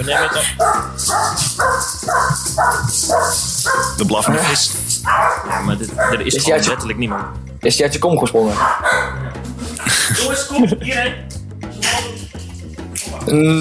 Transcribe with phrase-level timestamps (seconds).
[0.00, 0.44] We nemen het op.
[3.96, 4.70] De blaffende vis.
[5.48, 7.22] Ja, maar dit, er is Is gewoon letterlijk niemand.
[7.60, 8.54] Is die uit je kom gesprongen?
[10.20, 11.14] Jongens, kom hierheen.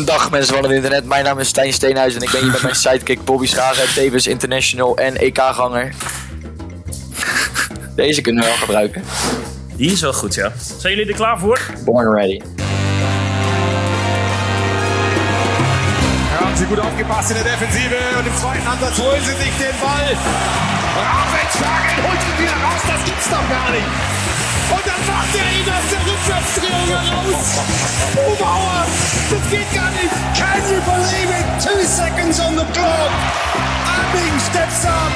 [0.05, 2.61] Dag mensen van het internet, mijn naam is Stijn Steenhuis en ik ben hier met
[2.61, 5.93] mijn sidekick Bobby Schagen, tevens international en EK-ganger.
[7.95, 9.03] Deze kunnen we wel gebruiken.
[9.75, 10.51] Die is wel goed, ja.
[10.77, 11.59] Zijn jullie er klaar voor?
[11.85, 12.41] Born ready.
[16.59, 20.11] Sie gut aufgepasst in der Defensive und im zweiten Ansatz holen sie sich den Ball.
[20.99, 23.87] Raffenschagen holt ihn wieder raus, das gibt's doch gar nicht.
[24.67, 27.47] Und dann macht er ihn aus der Rückwärtsdrehung heraus.
[28.13, 28.85] Bubauer,
[29.31, 30.11] das geht gar nicht.
[30.35, 31.47] Can you believe it?
[31.63, 33.11] Two seconds on the clock.
[33.87, 35.13] Abing steps up.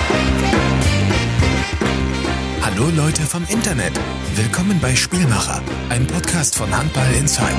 [2.63, 3.93] Hallo Leute vom Internet.
[4.35, 7.51] Willkommen bei Spielmacher, ein Podcast von Handball Inside.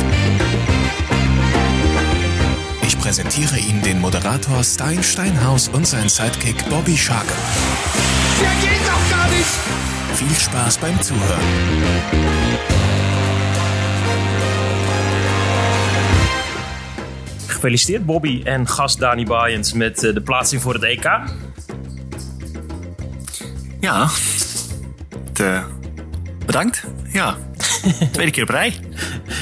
[3.04, 7.34] Ich präsentiere Ihnen den Moderator Stein Steinhaus und seinen Sidekick Bobby Scharke.
[8.40, 9.44] Der geht doch gar nicht.
[10.14, 11.42] Viel Spaß beim Zuhören.
[17.46, 21.10] Gefeliciteerd Bobby en gast Dani Baaiens met eh, de plaatsing voor het EK.
[23.80, 24.08] Ja.
[25.34, 25.64] Eh,
[26.46, 26.86] bedankt.
[27.12, 27.36] Ja.
[28.12, 28.74] Tweede keer op rij.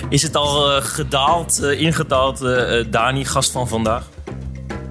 [0.08, 4.08] Is het al eh, gedaald, eh, ingedaald, eh, Dani, gast van vandaag?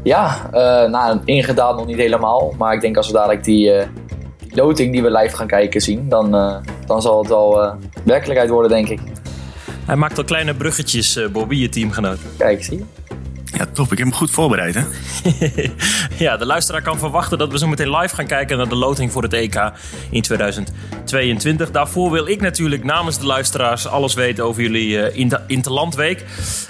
[0.04, 3.88] Ja, eh nou, ingedaald nog niet helemaal, maar ik denk als we dadelijk die, eh,
[4.38, 7.74] die loting die we live gaan kijken zien, dan, eh, dan zal het wel eh,
[8.04, 9.00] werkelijkheid worden denk ik.
[9.86, 12.20] Hij maakt al kleine bruggetjes, eh, Bobby, je teamgenoot.
[12.38, 12.84] Kijk, zie je?
[13.58, 13.92] Ja, top.
[13.92, 14.82] Ik heb hem goed voorbereid, hè?
[16.26, 19.12] ja, de luisteraar kan verwachten dat we zo meteen live gaan kijken naar de loting
[19.12, 19.72] voor het EK
[20.12, 21.72] in 2022.
[21.72, 26.26] Daarvoor wil ik natuurlijk namens de luisteraars alles weten over jullie eh, inter- Interlandweek.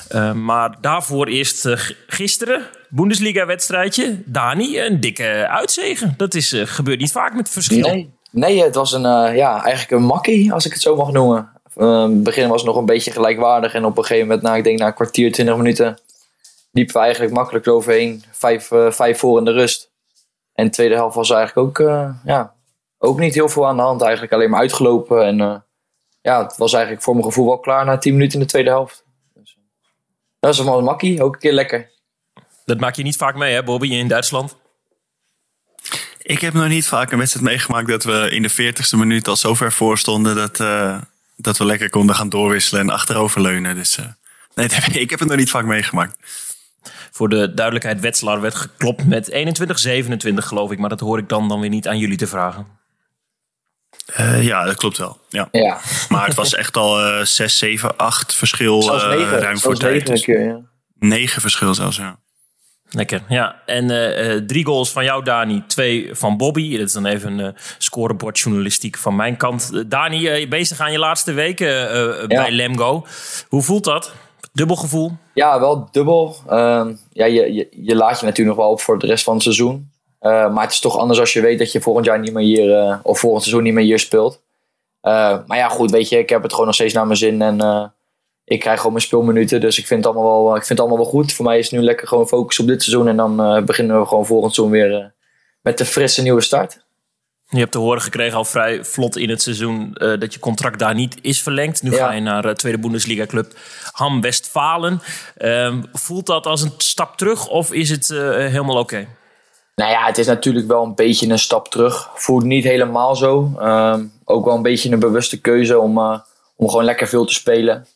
[0.08, 4.22] Eh, maar daarvoor eerst eh, gisteren, Bundesliga-wedstrijdje.
[4.26, 6.14] Dani, een dikke uitzegen.
[6.18, 7.88] Dat is, eh, gebeurt niet vaak met verschil.
[7.90, 11.12] Nee, nee het was een, eh, ja, eigenlijk een makkie, als ik het zo mag
[11.12, 11.50] noemen.
[11.76, 14.64] Eh, het begin was nog een beetje gelijkwaardig en op een gegeven moment, nou, ik
[14.64, 16.00] denk na een kwartier, twintig minuten,
[16.72, 18.24] liepen we eigenlijk makkelijk eroverheen.
[18.32, 19.92] Vijf, eh, vijf voor in de rust.
[20.54, 22.54] En de tweede helft was eigenlijk ook, eh, ja,
[22.98, 24.02] ook niet heel veel aan de hand.
[24.02, 25.26] Eigenlijk alleen maar uitgelopen.
[25.26, 25.56] En eh,
[26.22, 28.70] ja, het was eigenlijk voor mijn gevoel wel klaar na tien minuten in de tweede
[28.70, 29.04] helft.
[29.34, 29.58] Dus,
[30.40, 31.90] dat was wel een makkie, ook een keer lekker.
[32.66, 34.56] Dat maak je niet vaak mee, hè, Bobby, in Duitsland?
[36.22, 39.36] Ik heb nog niet vaak een wedstrijd meegemaakt dat we in de 40ste minuut al
[39.36, 41.02] zo ver voor stonden dat, eh,
[41.36, 43.76] dat we lekker konden gaan doorwisselen en achteroverleunen.
[43.76, 44.06] Dus eh,
[44.56, 44.68] nee,
[45.04, 46.18] ik heb het nog niet vaak meegemaakt.
[47.22, 50.80] Voor de duidelijkheid, Wetzlar werd geklopt met 21-27 geloof ik.
[50.80, 52.68] Maar dat hoor ik dan, dan weer niet aan jullie te vragen.
[54.06, 55.18] Eh, ja, dat klopt wel.
[55.30, 55.48] Ja.
[55.52, 59.76] Ja, Maar het was echt al eh 6, 7, 8 verschil eh, negen, ruim voor
[59.76, 59.94] tijd.
[59.94, 60.60] negen een Dus keer, ja.
[61.00, 62.20] 9 verschil zelfs, ja.
[62.94, 63.62] Lekker, ja.
[63.66, 65.64] En eh, eh, drie goals van jou, Dani.
[65.68, 66.78] Twee van Bobby.
[66.78, 69.90] Dat is dan even een scorebordjournalistiek van mijn kant.
[69.92, 71.68] Dani, eh, je bezig aan je laatste weken
[72.28, 73.06] bij Lemgo.
[73.50, 74.14] Hoe voelt dat?
[74.52, 75.12] Dubbel gevoel?
[75.34, 76.36] Ja, wel dubbel.
[76.48, 79.34] Ehm, ja, je, je, je laat je natuurlijk nog wel op voor de rest van
[79.34, 79.92] het seizoen.
[80.22, 82.44] Eh, maar het is toch anders als je weet dat je volgend jaar niet meer
[82.44, 84.42] hier, eh, of volgend seizoen niet meer hier speelt.
[85.02, 87.42] Eh, maar ja, goed, weet je, ik heb het gewoon nog steeds naar mijn zin
[87.42, 87.94] en
[88.44, 89.62] ik krijg gewoon mijn speelminuten.
[89.62, 91.34] Dus ik vind, het allemaal wel, ik vind het allemaal wel goed.
[91.34, 94.06] Voor mij is het nu lekker gewoon focus op dit seizoen en dan beginnen we
[94.06, 95.14] gewoon volgend seizoen weer
[95.62, 96.86] met de frisse nieuwe start.
[97.54, 100.80] Je hebt te horen gekregen al vrij vlot in het seizoen eh, dat je contract
[100.80, 101.84] daar niet is verlengd.
[101.84, 101.98] Nu Ja.
[102.06, 103.54] ga je naar de tweede Bundesliga club
[103.92, 105.02] Ham Westfalen.
[105.38, 109.08] Ehm, voelt dat als een stap terug of is het eh, helemaal oké?
[109.76, 112.10] Nou ja, het is natuurlijk wel een beetje een stap terug.
[112.14, 113.52] Voelt niet helemaal zo.
[113.60, 116.20] Ehm, ook wel een beetje een bewuste keuze om, eh,
[116.56, 117.88] om gewoon lekker veel te spelen.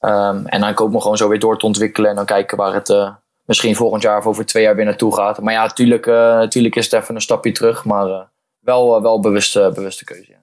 [0.00, 2.10] Ehm, en dan ook me gewoon zo weer door te ontwikkelen.
[2.10, 3.10] En dan kijken waar het eh,
[3.44, 5.40] misschien volgend jaar of over twee jaar weer naartoe gaat.
[5.40, 7.84] Maar ja, natuurlijk, eh, natuurlijk is het even een stapje terug.
[7.84, 8.20] Maar eh,
[8.62, 10.30] wel, eh, wel bewuste, bewuste keuze.
[10.30, 10.36] Ja.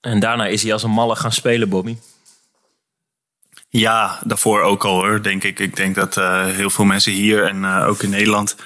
[0.00, 1.96] En daarna is hij als een malle gaan spelen, Bobby.
[3.68, 5.58] Ja, daarvoor ook al hoor, denk ik.
[5.58, 8.56] Ik denk dat eh, heel veel mensen hier en eh, ook in Nederland...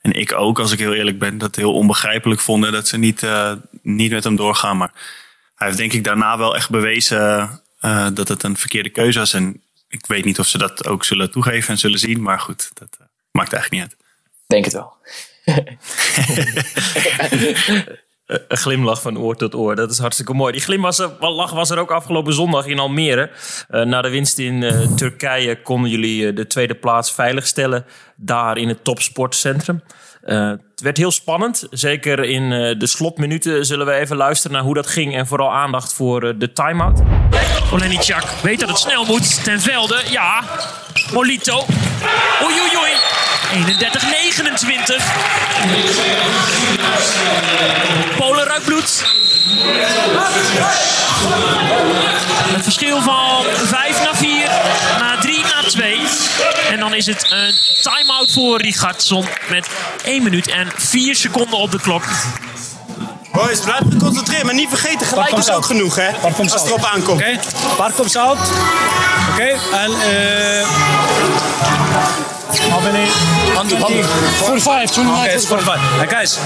[0.00, 1.38] en ik ook, als ik heel eerlijk ben...
[1.38, 3.52] dat heel onbegrijpelijk vonden dat ze niet, eh,
[3.82, 4.76] niet met hem doorgaan.
[4.76, 4.92] Maar
[5.54, 7.50] hij heeft denk ik daarna wel echt bewezen...
[7.80, 9.32] eh, dat het een verkeerde keuze was.
[9.32, 12.22] En ik weet niet of ze dat ook zullen toegeven en zullen zien.
[12.22, 12.98] Maar goed, dat
[13.30, 13.96] maakt eigenlijk niet uit.
[14.46, 14.92] Denk het wel.
[18.28, 19.74] een glimlach van oor tot oor.
[19.74, 20.52] Dat is hartstikke mooi.
[20.52, 23.30] Die glimlach was er ook afgelopen zondag in Almere.
[23.70, 27.84] Uh, na de winst in uh, Turkije konden jullie uh, de tweede plaats veiligstellen.
[28.16, 29.82] Daar in het topsportcentrum.
[30.34, 31.66] Het werd heel spannend.
[31.70, 32.48] Zeker in
[32.78, 35.16] de slotminuten zullen we even luisteren naar hoe dat ging.
[35.16, 37.00] En vooral aandacht voor de time-out.
[37.72, 39.44] Olenicak weet dat het snel moet.
[39.44, 40.42] Ten velde, ja.
[41.12, 41.64] Molito.
[42.42, 42.92] Oei, oei, oei.
[43.48, 43.56] 31-29.
[48.18, 49.04] Polen ruikt bloed.
[52.54, 54.48] Een verschil van 5 naar 4,
[54.98, 55.98] naar 3 naar 2.
[56.70, 59.68] En dan is het een time-out voor Richardson met
[60.04, 62.04] 1 minuut en 4 seconden op de klok.
[63.32, 66.10] Boys, blijf geconcentreerd, maar niet vergeten, gelijk is ook genoeg, hè?
[66.38, 67.20] Als het erop aankomt.
[67.20, 67.76] Oké, okay.
[67.76, 68.38] Park op zout.
[68.38, 68.48] Oké,
[69.32, 69.84] okay.
[69.84, 70.60] en eh...
[70.60, 72.37] Uh...
[72.48, 73.06] How many?
[73.58, 75.24] 45, 29.
[75.24, 76.00] Okay, 45.
[76.00, 76.38] And guys,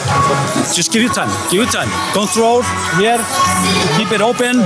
[0.75, 1.31] just give it time.
[1.51, 1.89] Give it time.
[2.13, 2.63] Control,
[2.99, 3.21] here,
[3.97, 4.61] keep it open,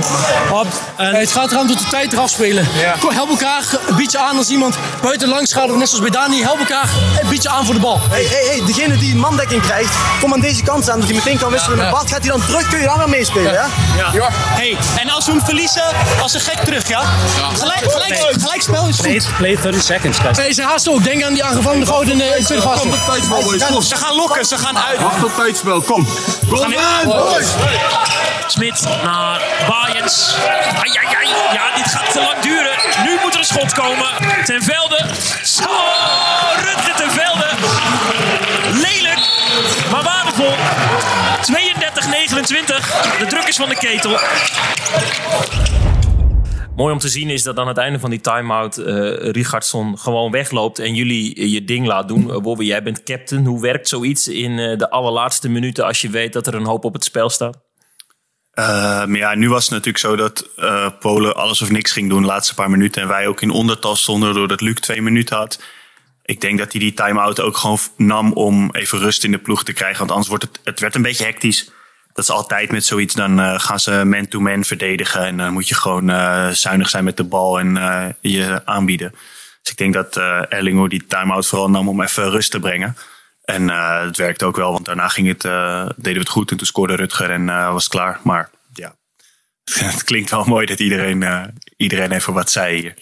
[0.51, 0.67] up.
[0.97, 1.11] And...
[1.11, 2.67] Hey, het gaat eraan tot de tijd eraf spelen.
[2.75, 3.01] Yeah.
[3.09, 6.41] Help elkaar een beetje aan als iemand buiten langs gaat, net zoals bij Dani.
[6.41, 6.89] Help elkaar
[7.21, 7.99] een beetje aan voor de bal.
[8.09, 11.37] Hey, hey, hey, degene die mandekking krijgt, kom aan deze kant aan, dat hij meteen
[11.37, 12.09] kan wisselen ja, met Bart.
[12.09, 13.67] Gaat hij dan terug, kun je dan weer meespelen, ja?
[13.97, 14.09] Ja.
[14.13, 14.27] ja.
[14.31, 15.83] Hey, en als we hem verliezen,
[16.21, 17.01] als een gek terug, ja?
[17.57, 19.07] Gelijk, gelijk, gelijk spel is goed.
[19.07, 20.37] Play, play 30 seconds, guys.
[20.37, 21.03] Hey, ze haast ook.
[21.03, 21.43] Denk aan die
[23.03, 23.87] tweede fase.
[23.87, 25.01] Ze gaan lokken, ze gaan uit.
[25.01, 26.07] Wacht op tijdspel, kom.
[26.49, 26.79] Kom in,
[28.47, 30.35] Smit naar Bayens.
[30.75, 31.27] Ai, ai, ai.
[31.53, 32.75] Ja, dit gaat te lang duren.
[33.03, 34.07] Nu moet er een schot komen.
[34.45, 35.05] Ten Velde.
[35.67, 37.45] Oh, Rutger ten Velde.
[38.71, 39.19] Lelijk,
[39.91, 40.55] maar waardevol.
[41.41, 43.19] 32-29.
[43.19, 44.19] De druk is van de ketel.
[46.77, 48.85] Mooi om te zien is dat aan het einde van die time-out uh,
[49.19, 52.27] Richardson gewoon wegloopt en jullie je ding laat doen.
[52.27, 53.45] Uh, Bobby, jij bent captain.
[53.45, 56.83] Hoe werkt zoiets in uh, de allerlaatste minuten als je weet dat er een hoop
[56.83, 57.65] op het spel staat?
[58.55, 60.49] maar ja, nu was het natuurlijk zo dat
[60.99, 63.01] Polen alles of niks ging doen de laatste paar minuten.
[63.01, 65.63] En wij ook in ondertal stonden doordat Luc twee minuten had.
[66.23, 69.63] Ik denk dat hij die time-out ook gewoon nam om even rust in de ploeg
[69.63, 69.97] te krijgen.
[69.97, 71.71] Want anders wordt het, het werd een beetje hectisch
[72.17, 73.13] dat is altijd met zoiets.
[73.13, 75.25] Dan uh, gaan ze man-to-man verdedigen.
[75.25, 79.11] En dan moet je gewoon uh, zuinig zijn met de bal en uh, je aanbieden.
[79.61, 80.17] Dus ik denk dat
[80.49, 82.97] Erlingo die time-out vooral nam om even rust te brengen.
[83.43, 86.51] En het werkte ook wel, want daarna ging het, deden we het goed.
[86.51, 88.19] En toen scoorde Rutger en was klaar.
[88.23, 88.95] Maar ja,
[89.73, 92.93] het klinkt wel mooi dat iedereen, iedereen even wat zei hier.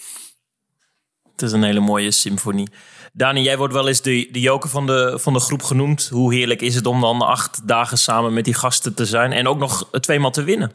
[1.31, 2.69] Het is een hele mooie symfonie.
[3.17, 6.07] Dani, jij wordt wel eens de, de joker van de, van de groep genoemd.
[6.07, 9.47] Hoe heerlijk is het om dan acht dagen samen met die gasten te zijn en
[9.47, 10.71] ook nog tweemaal te winnen?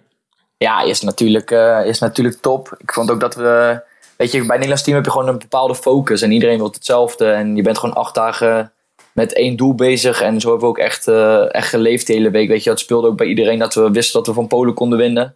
[0.57, 2.75] Ja, is natuurlijk, uh, is natuurlijk top.
[2.79, 3.81] Ik vond ook dat we.
[4.17, 6.71] Weet je, bij het Nederlands team heb je gewoon een bepaalde focus en iedereen wil
[6.71, 7.31] hetzelfde.
[7.31, 8.73] En je bent gewoon acht dagen
[9.13, 10.21] met één doel bezig.
[10.21, 12.49] En zo hebben we ook echt, uh, echt geleefd de hele week.
[12.49, 14.99] Weet je, het speelde ook bij iedereen dat we wisten dat we van Polen konden
[14.99, 15.35] winnen.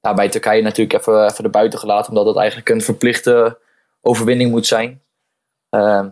[0.00, 3.58] Ja, bij Turkije natuurlijk even, even erbuiten gelaten, omdat het eigenlijk een verplichte
[4.00, 5.00] overwinning moet zijn.
[5.70, 6.04] Uh,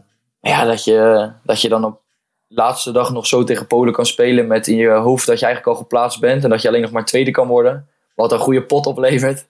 [0.49, 2.03] ja, dat je, dat je dan op
[2.49, 5.77] laatste dag nog zo tegen Polen kan spelen met in je hoofd dat je eigenlijk
[5.77, 7.89] al geplaatst bent en dat je alleen nog maar tweede kan worden.
[8.15, 9.47] Wat een goede pot oplevert.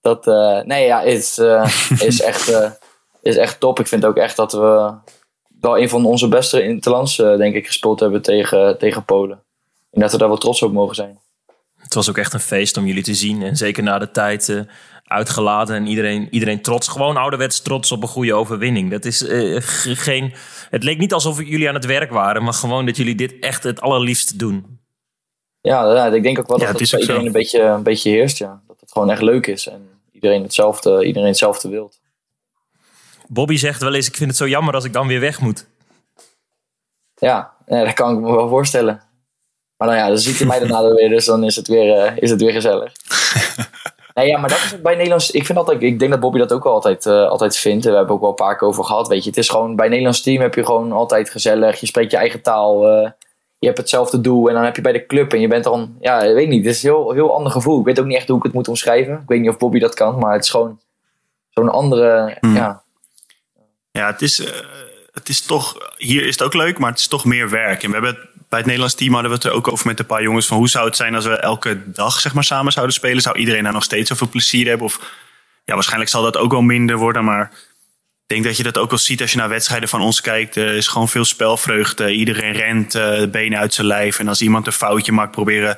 [0.00, 2.70] Dat, uh, nee, ja, is, uh, is, echt, uh,
[3.22, 3.80] is echt top.
[3.80, 4.92] Ik vind ook echt dat we
[5.60, 9.42] wel een van onze beste interlands, denk ik, gespeeld hebben tegen, tegen Polen.
[9.90, 11.18] En dat we daar wel trots op mogen zijn.
[11.76, 13.42] Het was ook echt een feest om jullie te zien.
[13.42, 14.66] En zeker na de tijd
[15.10, 16.88] uitgelaten en iedereen, iedereen trots.
[16.88, 18.90] Gewoon ouderwets trots op een goede overwinning.
[18.90, 19.56] Dat is uh,
[20.06, 20.32] geen.
[20.70, 23.62] Het leek niet alsof jullie aan het werk waren, maar gewoon dat jullie dit echt
[23.62, 24.78] het allerliefst doen.
[25.60, 28.38] Ja, ja ik denk ook wel dat het, bij iedereen een beetje, een beetje heerst.
[28.38, 28.60] Ja.
[28.66, 32.00] Dat het gewoon echt leuk is en iedereen hetzelfde, iedereen hetzelfde wilt.
[33.28, 35.66] Bobby zegt wel eens: Ik vind het zo jammer als ik dan weer weg moet.
[37.16, 39.02] Ja, ja dat kan ik me wel voorstellen.
[39.76, 42.16] Maar nou ja, dan ziet hij mij daarna weer, dus dan is het weer, uh,
[42.16, 42.92] is het weer gezellig.
[44.14, 45.30] Ja, maar dat is bij Nederlands.
[45.30, 47.84] Ik vind altijd, ik denk dat Bobby dat ook wel altijd, uh, altijd vindt.
[47.84, 49.08] We hebben ook wel een paar keer over gehad.
[49.08, 51.80] Weet je, het is gewoon bij Nederlands team heb je gewoon altijd gezellig.
[51.80, 52.90] Je spreekt je eigen taal.
[52.90, 53.10] Uh,
[53.58, 54.48] je hebt hetzelfde doel.
[54.48, 56.64] En dan heb je bij de club en je bent dan, ja, ik weet niet.
[56.64, 57.78] Het is een heel, heel ander gevoel.
[57.78, 59.14] Ik weet ook niet echt hoe ik het moet omschrijven.
[59.14, 60.80] Ik weet niet of Bobby dat kan, maar het is gewoon
[61.50, 62.56] zo'n andere, hmm.
[62.56, 62.82] ja.
[63.92, 64.46] Ja, het is, uh,
[65.12, 67.82] het is toch, hier is het ook leuk, maar het is toch meer werk.
[67.82, 70.06] En we hebben bij het Nederlands team hadden we het er ook over met een
[70.06, 70.46] paar jongens.
[70.46, 73.22] Van hoe zou het zijn als we elke dag zeg maar, samen zouden spelen?
[73.22, 74.86] Zou iedereen daar nog steeds zoveel plezier hebben?
[74.86, 75.00] Of
[75.64, 77.24] ja, waarschijnlijk zal dat ook wel minder worden.
[77.24, 77.50] Maar
[78.22, 80.56] ik denk dat je dat ook wel ziet als je naar wedstrijden van ons kijkt.
[80.56, 82.12] Er is gewoon veel spelvreugde.
[82.12, 84.18] Iedereen rent uh, de benen uit zijn lijf.
[84.18, 85.76] En als iemand een foutje maakt, proberen,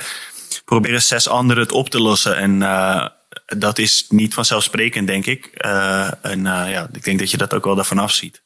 [0.64, 2.36] proberen zes anderen het op te lossen.
[2.36, 3.06] En uh,
[3.46, 5.50] dat is niet vanzelfsprekend, denk ik.
[5.66, 8.41] Uh, en ja, ik denk dat je dat ook wel daarvan afziet.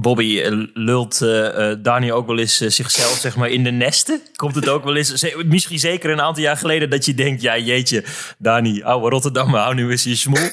[0.00, 4.22] Bobby, eh, lult uh, Dani ook wel eens zichzelf zeg maar, in de nesten?
[4.36, 7.58] Komt het ook wel eens, misschien zeker een aantal jaar geleden, dat je denkt, ja
[7.58, 8.04] jeetje,
[8.38, 10.50] Dani, ouwe Rotterdam, hou nu eens je smoel?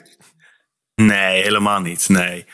[0.96, 2.46] Nee, helemaal niet, nee.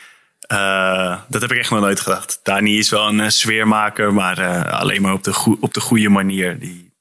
[1.28, 2.40] dat heb ik echt nog nooit gedacht.
[2.42, 6.58] Dani is wel een sfeermaker, maar alleen maar op de, op de goede manier.
[6.58, 6.92] Die,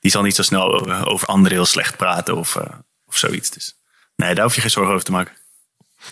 [0.00, 2.56] die zal niet zo snel over, over anderen heel slecht praten of,
[3.06, 3.50] of zoiets.
[3.50, 3.76] Dus
[4.16, 5.34] nee, daar hoef je geen zorgen over te maken.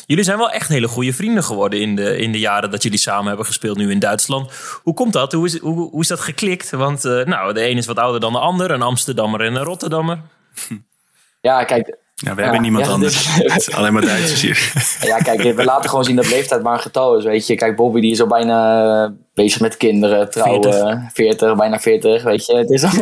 [0.07, 2.99] Jullie zijn wel echt hele goede vrienden geworden in de, in de jaren dat jullie
[2.99, 4.51] samen hebben gespeeld nu in Duitsland.
[4.83, 5.33] Hoe komt dat?
[5.33, 6.71] Hoe is, hoe, hoe is dat geklikt?
[6.71, 9.65] Want uh, nou, de een is wat ouder dan de ander, een Amsterdammer en een
[9.65, 10.19] Rotterdammer.
[11.41, 11.97] Ja, kijk.
[12.15, 13.37] Ja, we hebben niemand anders.
[13.37, 14.73] Dus, alleen maar Duitsers hier.
[15.11, 17.55] Ja, kijk, we laten gewoon zien dat leeftijd maar een getal is, weet je.
[17.55, 22.57] Kijk, Bobby die is al bijna bezig met kinderen, trouwen, 40, bijna 40, weet je.
[22.57, 22.91] Het is al...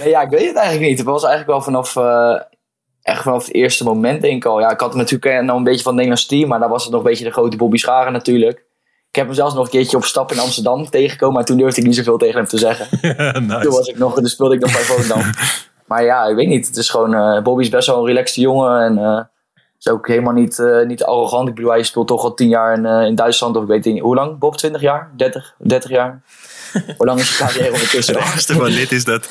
[0.00, 0.98] nee, ja, ik weet het eigenlijk niet.
[0.98, 1.96] Het was eigenlijk wel vanaf...
[1.96, 2.40] Uh,
[3.08, 4.60] echt vanaf het eerste moment denk ik al.
[4.60, 6.92] Ja, ik had natuurlijk eh, nog een beetje van Nederlands team, maar daar was het
[6.92, 8.66] nog een beetje de grote Bobby Scharen natuurlijk.
[9.08, 11.80] Ik heb hem zelfs nog een keertje op stap in Amsterdam tegengekomen, maar toen durfde
[11.80, 12.86] ik niet zoveel tegen hem te zeggen.
[13.46, 13.60] nice.
[13.60, 15.22] Toen was ik nog, dus speelde ik nog bij Volendam.
[15.86, 16.66] maar ja, ik weet niet.
[16.66, 19.20] Het is gewoon, uh, Bobby is best wel een relaxte jongen en uh,
[19.78, 21.48] is ook helemaal niet, uh, niet arrogant.
[21.48, 24.00] Ik bedoel, hij speelt toch al tien jaar in, in Duitsland, of ik weet niet,
[24.00, 24.38] hoe lang?
[24.38, 25.10] Bob, 20 jaar?
[25.16, 26.22] 30, 30 jaar?
[26.96, 28.14] hoe lang is je carrière ondertussen?
[28.18, 29.28] Het van dit is dat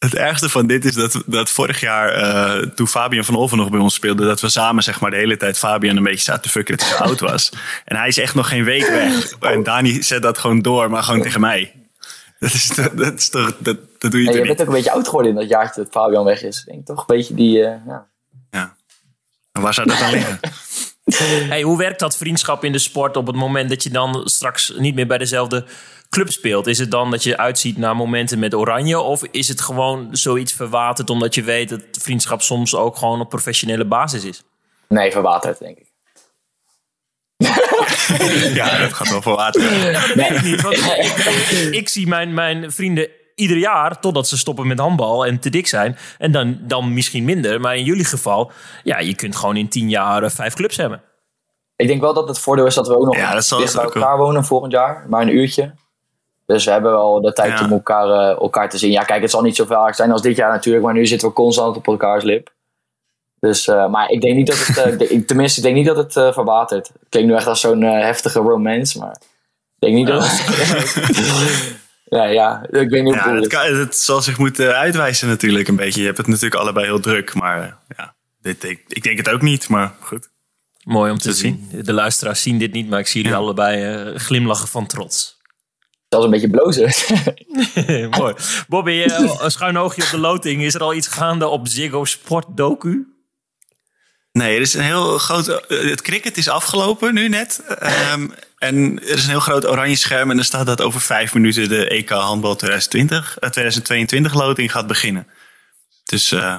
[0.00, 3.70] het ergste van dit is dat, dat vorig jaar, uh, toen Fabian van Olven nog
[3.70, 6.42] bij ons speelde, dat we samen zeg maar de hele tijd Fabian een beetje zaten
[6.42, 7.52] te fucken dat hij zo oud was.
[7.84, 9.32] En hij is echt nog geen week weg.
[9.40, 11.72] En Dani zet dat gewoon door, maar gewoon tegen mij.
[12.38, 14.92] Dat is, dat is toch, dat, dat doe je ja, Je bent ook een beetje
[14.92, 16.64] oud geworden in dat jaartje dat Fabian weg is.
[16.66, 18.06] Denk toch een beetje die, uh, ja.
[18.50, 18.76] ja.
[19.52, 20.40] En waar zou dat dan liggen?
[21.48, 24.72] Hey, hoe werkt dat vriendschap in de sport op het moment dat je dan straks
[24.78, 25.64] niet meer bij dezelfde
[26.10, 26.66] club speelt?
[26.66, 29.00] Is het dan dat je uitziet naar momenten met Oranje?
[29.00, 33.28] Of is het gewoon zoiets verwaterd omdat je weet dat vriendschap soms ook gewoon op
[33.28, 34.42] professionele basis is?
[34.88, 35.88] Nee, verwaterd denk ik.
[38.54, 39.64] ja, dat gaat wel verwaterd.
[39.64, 40.60] Ja, dat weet ik niet.
[40.60, 45.40] Want ik, ik, zie mijn, mijn vrienden ieder jaar totdat ze stoppen met handbal en
[45.40, 45.96] te dik zijn.
[46.18, 47.60] En dan, dan misschien minder.
[47.60, 48.52] Maar in jullie geval,
[48.82, 51.02] ja, je kunt gewoon in tien jaar vijf clubs hebben.
[51.76, 54.16] Ik denk wel dat het voordeel is dat we ook nog ja, dicht bij elkaar
[54.16, 55.06] wonen volgend jaar.
[55.08, 55.74] Maar een uurtje.
[56.50, 58.90] Dus we hebben wel de tijd om elkaar, uh, elkaar te zien.
[58.90, 60.84] Ja, kijk, het zal niet zo vaak zijn als dit jaar natuurlijk.
[60.84, 62.52] Maar nu zitten we constant op elkaars lip.
[63.40, 66.16] Dus, uh, maar ik denk niet dat het, uh, tenminste, ik denk niet dat het
[66.16, 66.88] uh, verwatert.
[66.88, 69.16] Het klinkt nu echt als zo'n heftige romance, maar
[69.78, 71.76] ik denk niet dat het...
[72.04, 75.76] ja, ja, ik weet niet ja, het, kan, het zal zich moeten uitwijzen natuurlijk een
[75.76, 76.00] beetje.
[76.00, 79.42] Je hebt het natuurlijk allebei heel druk, maar ja, dit, ik, ik denk het ook
[79.42, 80.28] niet, maar goed.
[80.84, 81.68] Mooi om te, zien.
[81.70, 81.84] zien.
[81.84, 85.38] De luisteraars zien dit niet, maar ik zie jullie allebei glimlachen van trots
[86.10, 86.90] zelfs een beetje blozen.
[88.18, 88.34] Mooi.
[88.68, 90.62] Bobby, eh, een schuin oogje op de loting.
[90.62, 93.06] Is er al iets gaande op Ziggo Sport Doku?
[94.32, 95.48] Nee, er is een heel groot.
[95.48, 97.62] Eh, het cricket is afgelopen nu net.
[98.12, 100.30] Um, en er is een heel groot oranje scherm.
[100.30, 105.26] En er staat dat over vijf minuten de EK Handbal 2020, 2022 loting gaat beginnen.
[106.04, 106.56] Dus uh,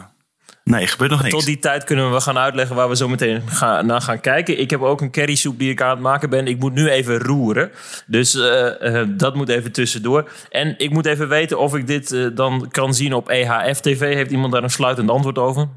[0.63, 1.33] Nee, gebeurt nog niks.
[1.33, 4.59] Tot die tijd kunnen we gaan uitleggen waar we zo meteen gaan, naar gaan kijken.
[4.59, 6.47] Ik heb ook een currysoep die ik aan het maken ben.
[6.47, 7.71] Ik moet nu even roeren.
[8.07, 10.31] Dus uh, uh, dat moet even tussendoor.
[10.49, 14.13] En ik moet even weten of ik dit uh, dan kan zien op EHF TV.
[14.13, 15.67] Heeft iemand daar een sluitend antwoord over?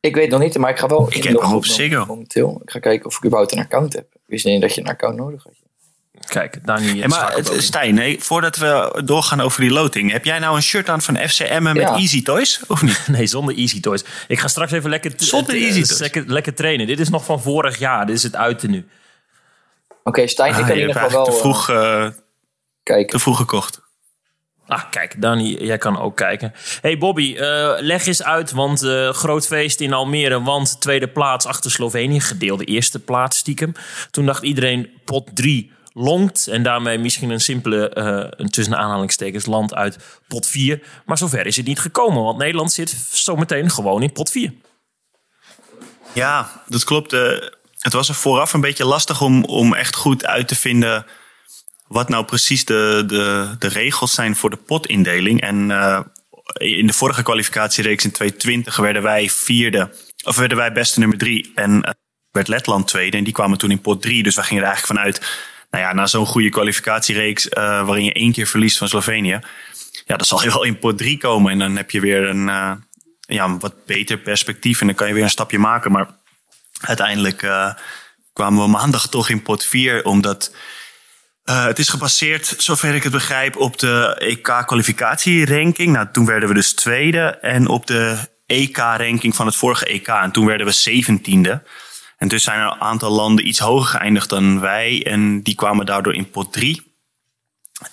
[0.00, 1.06] Ik weet nog niet, maar ik ga wel...
[1.10, 2.04] Ik heb hem op Ziggo.
[2.06, 2.60] Momenteel.
[2.62, 4.06] Ik ga kijken of ik überhaupt een account heb.
[4.12, 5.69] Ik wist niet dat je een account nodig had.
[6.26, 6.98] Kijk, Dani.
[6.98, 10.12] Hey, maar Stijn, nee, voordat we doorgaan over die loting.
[10.12, 12.60] Heb jij nou een shirt aan van FCM met Easy Toys?
[12.66, 13.08] Of niet?
[13.16, 14.04] Nee, zonder Easy Toys.
[14.28, 15.98] Ik ga straks even lekker, zonder easy toys.
[15.98, 16.86] Lekker, lekker, trainen.
[16.86, 18.06] Dit is nog van vorig jaar.
[18.06, 18.88] Dit is het uit nu.
[19.88, 21.24] Oké, okay, Stijn, ik ah, kan in ieder geval wel...
[21.24, 22.08] Te vroeg, uh,
[22.82, 23.10] kijken.
[23.10, 23.80] te vroeg gekocht.
[24.66, 26.52] Ah, kijk, Dani, jij kan ook kijken.
[26.80, 31.46] Hey Bobby, uh, leg eens uit, want uh, groot feest in Almere, want tweede plaats
[31.46, 33.72] achter Slovenië, gedeelde eerste plaats stiekem.
[34.10, 36.46] Toen dacht iedereen pot 3 longt.
[36.46, 37.94] En daarmee misschien een simpele,
[38.38, 40.82] uh, tussen aanhalingstekens, land uit pot 4.
[41.06, 44.52] Maar zover is het niet gekomen, want Nederland zit zometeen gewoon in pot 4.
[46.12, 47.12] Ja, dat klopt.
[47.12, 47.38] Uh,
[47.78, 51.06] het was er vooraf een beetje lastig om, om echt goed uit te vinden
[51.86, 55.40] wat nou precies de, de, de regels zijn voor de potindeling.
[55.40, 56.00] En uh,
[56.52, 59.94] in de vorige kwalificatiereeks in 2020 werden wij vierde,
[60.24, 61.52] of werden wij beste nummer drie.
[61.54, 61.96] En
[62.30, 63.16] werd Letland tweede.
[63.16, 64.22] En die kwamen toen in pot 3.
[64.22, 67.52] Dus wij gingen er eigenlijk vanuit nou ja, na zo'n goede kwalificatiereeks uh,
[67.86, 69.40] waarin je één keer verliest van Slovenië.
[70.06, 71.52] Ja, dan zal je wel in pot 3 komen.
[71.52, 72.72] En dan heb je weer een, uh,
[73.20, 74.80] ja, wat beter perspectief.
[74.80, 75.92] En dan kan je weer een stapje maken.
[75.92, 76.08] Maar
[76.80, 77.74] uiteindelijk uh,
[78.32, 80.04] kwamen we maandag toch in pot 4.
[80.04, 80.54] Omdat
[81.44, 85.92] het is gebaseerd, zover ik het begrijp, op de EK-kwalificatieranking.
[85.92, 87.20] Nou, toen werden we dus tweede.
[87.40, 90.08] En op de EK-ranking van het vorige EK.
[90.08, 91.62] En toen werden we zeventiende.
[92.20, 95.06] En dus zijn er een aantal landen iets hoger geëindigd dan wij.
[95.06, 96.82] En die kwamen daardoor in pot 3.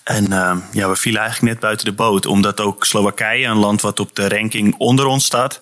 [0.04, 2.26] En uh, ja, we vielen eigenlijk net buiten de boot.
[2.26, 5.62] Omdat ook Slowakije, een land wat op de ranking onder ons staat,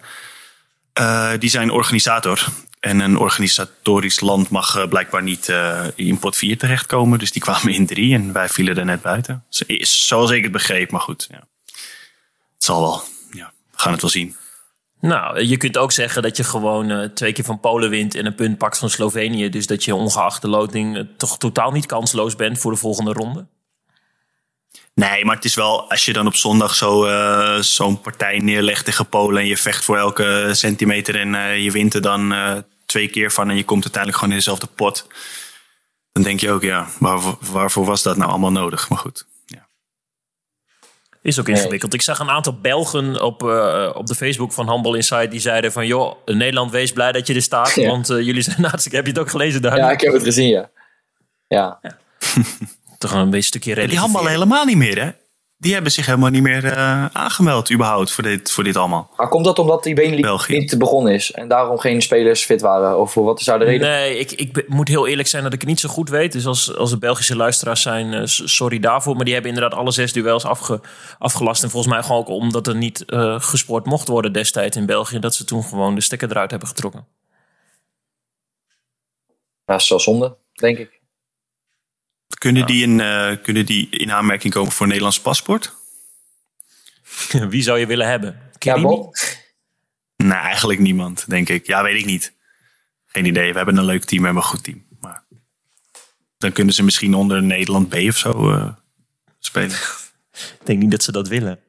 [1.00, 2.46] uh, die zijn organisator.
[2.80, 7.20] En een organisatorisch land mag uh, blijkbaar niet uh, in pot 4 terechtkomen.
[7.20, 9.44] Dus die kwamen in 3 en wij vielen er net buiten.
[9.80, 11.28] Zoals ik het begreep, maar goed.
[11.30, 13.04] Het zal wel.
[13.32, 14.36] Ja, we gaan het wel zien.
[15.06, 18.26] Nou, je kunt ook zeggen dat je gewoon uh, twee keer van Polen wint en
[18.26, 19.50] een punt pakt van Slovenië.
[19.50, 23.14] Dus dat je ongeacht de loting uh, toch totaal niet kansloos bent voor de volgende
[23.14, 23.46] ronde.
[24.94, 28.86] Nee, maar het is wel, als je dan op zondag zo, uh, zo'n partij neerlegt
[28.86, 32.34] tegen Polen en je vecht voor elke centimeter en je wint er dan
[32.86, 35.08] twee keer van en je komt uiteindelijk gewoon in dezelfde pot.
[36.12, 38.90] Dan denk je ook, ja, waar, waarvoor was dat nou allemaal nodig?
[38.90, 39.26] Maar goed.
[41.26, 41.94] Is ook ingewikkeld.
[41.94, 45.72] Ik zag een aantal Belgen op, uh, op de Facebook van Handball Inside die zeiden
[45.72, 45.88] van...
[45.88, 47.76] joh, Nederland, wees blij dat je er staat.
[47.76, 47.88] Ja.
[47.88, 48.98] Want uh, jullie zijn hartstikke...
[48.98, 49.78] Heb je het ook gelezen daar?
[49.78, 50.70] Ja, ik heb het gezien, ja.
[51.48, 51.80] Ja.
[51.82, 51.98] ja.
[52.98, 53.92] Toch een beetje stukje redelijk.
[53.92, 55.12] Die handballen helemaal niet meer, hè?
[55.58, 59.14] Die hebben zich helemaal niet meer uh, aangemeld überhaupt voor dit, voor dit allemaal.
[59.16, 63.00] Maar komt dat omdat die Benelux niet begonnen is en daarom geen spelers fit waren?
[63.00, 63.88] Of wat zou de reden?
[63.88, 66.32] Nee, ik, ik moet heel eerlijk zijn dat ik het niet zo goed weet.
[66.32, 69.16] Dus als, als er Belgische luisteraars zijn, uh, sorry daarvoor.
[69.16, 70.82] Maar die hebben inderdaad alle zes duels afge,
[71.20, 71.64] afgelast.
[71.64, 75.20] En volgens mij gewoon ook omdat er niet uh, gesport mocht worden destijds in België.
[75.20, 77.06] Dat ze toen gewoon de stekker eruit hebben getrokken.
[79.66, 80.95] Ja, dat is wel zonde, denk ik.
[82.28, 85.74] Kunnen, die in, uh, kunnen die in aanmerking komen voor een Nederlands paspoort?
[87.50, 88.42] Wie zou je willen hebben?
[88.58, 88.96] Kerimi?
[88.96, 89.10] Ja,
[90.16, 91.68] nou, eigenlijk niemand, denk ik.
[91.68, 92.34] Ja, weet ik niet.
[93.06, 93.52] Geen idee.
[93.52, 94.86] We hebben een leuk team, we hebben een goed team.
[95.00, 95.24] Maar
[96.38, 98.68] dan kunnen ze misschien onder Nederland B of zo uh,
[99.40, 99.78] spelen.
[100.60, 101.60] ik denk niet dat ze dat willen.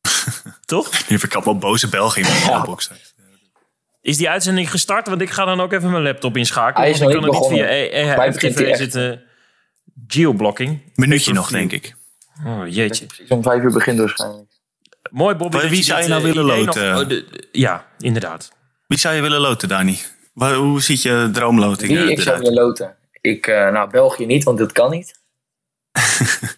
[0.64, 1.08] Toch?
[1.08, 2.62] Nu ik allemaal boze Belgen in mijn ja.
[2.62, 2.90] box.
[4.00, 5.08] Is die uitzending gestart?
[5.08, 6.80] Want ik ga dan ook even mijn laptop inschakelen.
[6.80, 8.40] Hij is nog kan niet via EHF
[8.76, 9.22] zitten
[10.06, 10.80] geoblocking.
[10.94, 11.94] Minuutje nog, denk ik.
[12.44, 13.06] Oh, jeetje.
[13.28, 14.50] Om vijf uur begint waarschijnlijk.
[15.10, 15.56] Mooi, Bobby.
[15.56, 16.90] Maar wie zou je nou willen loten?
[16.90, 18.52] Nog, oh, de, ja, inderdaad.
[18.86, 19.98] Wie zou je willen loten, Dani?
[20.32, 22.96] Waar, hoe ziet je droomloting Wie ik zou willen loten?
[23.20, 25.20] Ik, uh, nou, België niet, want dat kan niet.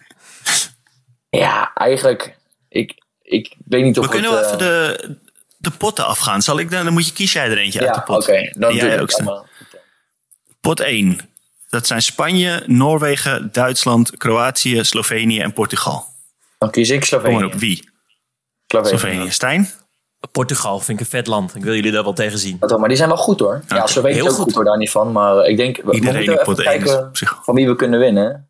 [1.43, 2.37] ja, eigenlijk.
[2.69, 5.17] Ik, ik weet niet of We kunnen het, wel even de,
[5.57, 6.41] de potten afgaan.
[6.41, 8.23] Zal ik dan, dan moet je kies jij er eentje ja, uit de pot.
[8.23, 8.31] oké.
[8.31, 9.45] Okay, dan Die doe jij ik ook.
[10.61, 11.28] Pot 1.
[11.69, 16.05] Dat zijn Spanje, Noorwegen, Duitsland, Kroatië, Slovenië en Portugal.
[16.57, 17.53] Dan kies ik Kom maar Slovenië.
[17.53, 17.89] op, wie?
[18.67, 18.97] Slovenië.
[18.97, 19.31] Slovenië.
[19.31, 19.69] Stijn?
[20.31, 21.55] Portugal vind ik een vet land.
[21.55, 22.57] Ik wil jullie daar wel tegen zien.
[22.77, 23.63] Maar die zijn wel goed hoor.
[23.67, 24.43] Ja, Slovenië is heel ook goed.
[24.43, 24.53] goed.
[24.53, 25.11] hoor, daar niet van.
[25.11, 27.75] Maar ik denk, we Iedereen moeten in pot even 1 is kijken van wie we
[27.75, 28.49] kunnen winnen.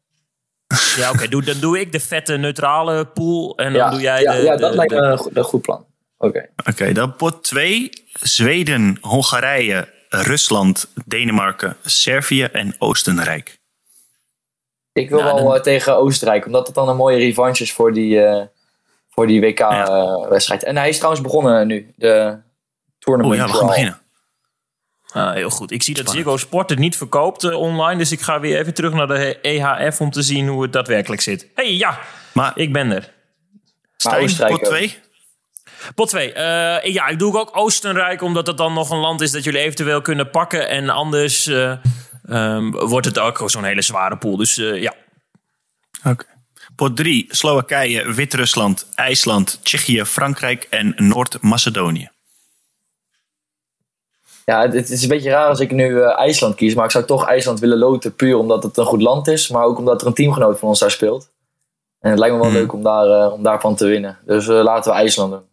[0.96, 1.28] Ja, oké.
[1.28, 3.58] doe, dan doe ik de vette neutrale pool.
[3.58, 4.42] En dan Ja, doe jij ja, de...
[4.42, 5.86] ja de- dat lijkt me een goed, een goed plan.
[6.18, 6.50] Oké.
[6.70, 7.90] Oké, dan pot 2.
[8.14, 13.58] Zweden, Hongarije, Rusland, Denemarken, Servië en Oostenrijk.
[14.94, 17.74] Ik wil Ja, wel dan- eh, tegen Oostenrijk, omdat het dan een mooie revanche is
[17.74, 18.46] voor die, eh,
[19.10, 20.64] voor die WK-wedstrijd.
[20.64, 22.38] en hij is trouwens begonnen nu, de
[23.00, 23.42] tournament.
[23.42, 24.00] Oh ja, we gaan beginnen.
[25.12, 25.72] Ah, heel goed.
[25.72, 27.98] Ik zie dat Ziggo Sport het niet verkoopt eh, online.
[27.98, 31.22] Dus ik ga weer even terug naar de EHF om te zien hoe het daadwerkelijk
[31.22, 31.48] zit.
[31.56, 32.00] hey, ja.
[32.34, 33.14] Maar Ik ben er.
[33.98, 34.74] Stijn, Oostenrijk pot ook.
[34.74, 34.98] 2?
[35.96, 36.34] Pot 2.
[36.92, 40.02] ja, ik doe ook Oostenrijk, omdat het dan nog een land is dat jullie eventueel
[40.02, 40.70] kunnen pakken.
[40.70, 41.72] En anders eh,
[42.28, 44.38] ehm, wordt het ook zo'n hele zware pool.
[44.38, 44.94] Dus eh, ja.
[46.04, 46.26] Oké.
[46.76, 47.26] Pot 3.
[47.30, 52.10] Slowakije, Wit-Rusland, IJsland, Tsjechië, Frankrijk en Noord-Macedonië.
[54.46, 57.06] Ja, het, is een beetje raar als ik nu eh, IJsland kies, maar ik zou
[57.06, 60.08] toch IJsland willen loten, puur omdat het een goed land is, maar ook omdat er
[60.08, 61.30] een teamgenoot van ons daar speelt.
[62.00, 62.60] En het lijkt me wel Hmm.
[62.60, 64.18] leuk om, daar, eh, om daarvan te winnen.
[64.26, 65.48] Dus eh, laten we IJsland doen.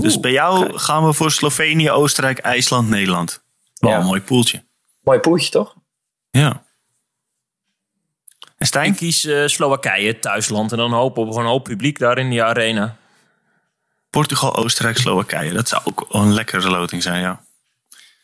[0.00, 3.42] Dus bij jou gaan we voor Slovenië, Oostenrijk, IJsland, Nederland.
[3.74, 3.98] Wel Ja.
[3.98, 4.64] een mooi poeltje.
[5.02, 5.74] Mooi poeltje, toch?
[6.30, 6.50] Ja.
[6.50, 6.62] En
[8.58, 8.94] Ik Stijn?
[8.94, 10.72] kies eh, Slowakije, thuisland.
[10.72, 12.96] En dan hopen op gewoon een hoop publiek daar in die arena.
[14.10, 15.52] Portugal, Oostenrijk, Slowakije.
[15.52, 17.40] Dat zou ook wel een lekkere loting zijn, ja.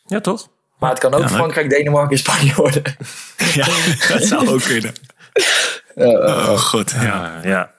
[0.05, 0.47] Ja, toch?
[0.79, 1.27] Maar het kan ook Ja.
[1.27, 2.83] Frankrijk, Denemarken en Spanje worden.
[3.53, 3.65] Ja,
[4.07, 4.93] dat zou ook kunnen.
[5.95, 7.39] Oh god, ja.
[7.43, 7.71] Ja.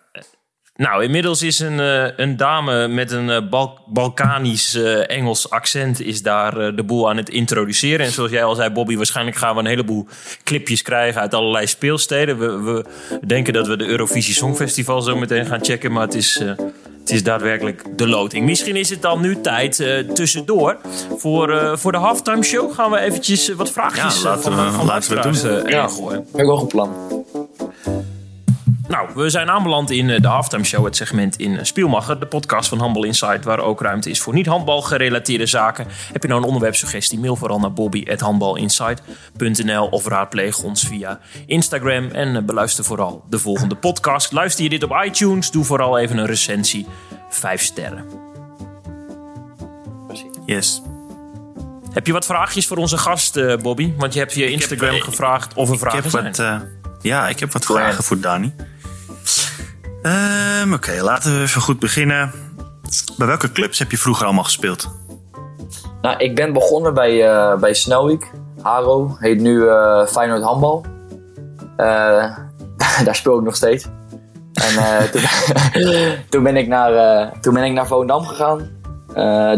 [0.80, 6.00] Nou, inmiddels is een, eh, een dame met een eh, Bal- Balkanisch eh, Engels accent
[6.02, 8.06] is daar de boel aan het introduceren.
[8.06, 10.06] En zoals jij al zei, Bobby, waarschijnlijk gaan we een heleboel
[10.44, 12.38] clipjes krijgen uit allerlei speelsteden.
[12.38, 12.84] We, we
[13.26, 16.48] denken dat we de Eurovisie Songfestival zo meteen gaan checken, maar het is, eh,
[17.00, 18.46] het is daadwerkelijk de loting.
[18.46, 20.76] Misschien is het dan nu tijd eh, tussendoor.
[21.16, 24.72] Voor, eh, voor de halftime show gaan we eventjes wat vraagjes Ja, laten van, we-
[24.72, 25.34] van laten we doen.
[25.64, 25.84] eh, Ja.
[25.84, 25.90] ik
[26.32, 26.94] wel een goed plan.
[28.90, 32.26] Nou, we zijn aanbeland in eh, de Halftime Show, het segment in eh, Spielmacher, de
[32.26, 35.86] podcast van Handbal Insight, waar ook ruimte is voor niet-handbal gerelateerde zaken.
[36.12, 37.18] Heb je nou een onderwerpsuggestie?
[37.18, 43.74] Mail vooral naar bobby.handbalinsight.nl of raadpleeg ons via Instagram en eh, beluister vooral de volgende
[43.74, 44.32] podcast.
[44.32, 46.86] Luister je dit op iTunes, doe vooral even een recensie.
[47.28, 48.04] Vijf sterren.
[50.46, 50.82] Yes.
[51.92, 53.92] Heb je wat vraagjes voor onze gast, Bobby?
[53.96, 56.24] Want je hebt via Instagram gevraagd of er Ik vragen heb zijn.
[56.24, 56.40] wat,
[57.00, 58.52] ja, ik heb wat vragen voor Dani.
[60.02, 62.30] Ehm, Oké, laten we even goed beginnen.
[63.16, 64.90] Bij welke clubs heb je vroeger allemaal gespeeld?
[66.02, 68.30] Nou, ik ben begonnen bij, eh bij Snelwijk.
[68.62, 70.84] Haro heet nu eh Feyenoord Handbal.
[71.76, 72.36] Eh,
[73.04, 73.86] daar speel ik nog steeds.
[74.52, 75.22] En toen,
[76.30, 78.68] toen, ben ik naar, toen ben ik naar Volendam gegaan.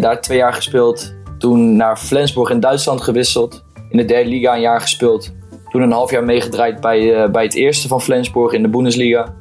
[0.01, 1.15] Daar twee jaar gespeeld.
[1.39, 3.65] Toen naar Flensburg in Duitsland gewisseld.
[3.89, 5.33] In de derde liga een jaar gespeeld.
[5.71, 9.35] Toen een half jaar meegedraaid bij, bij het eerste van Flensburg in de Bundesliga.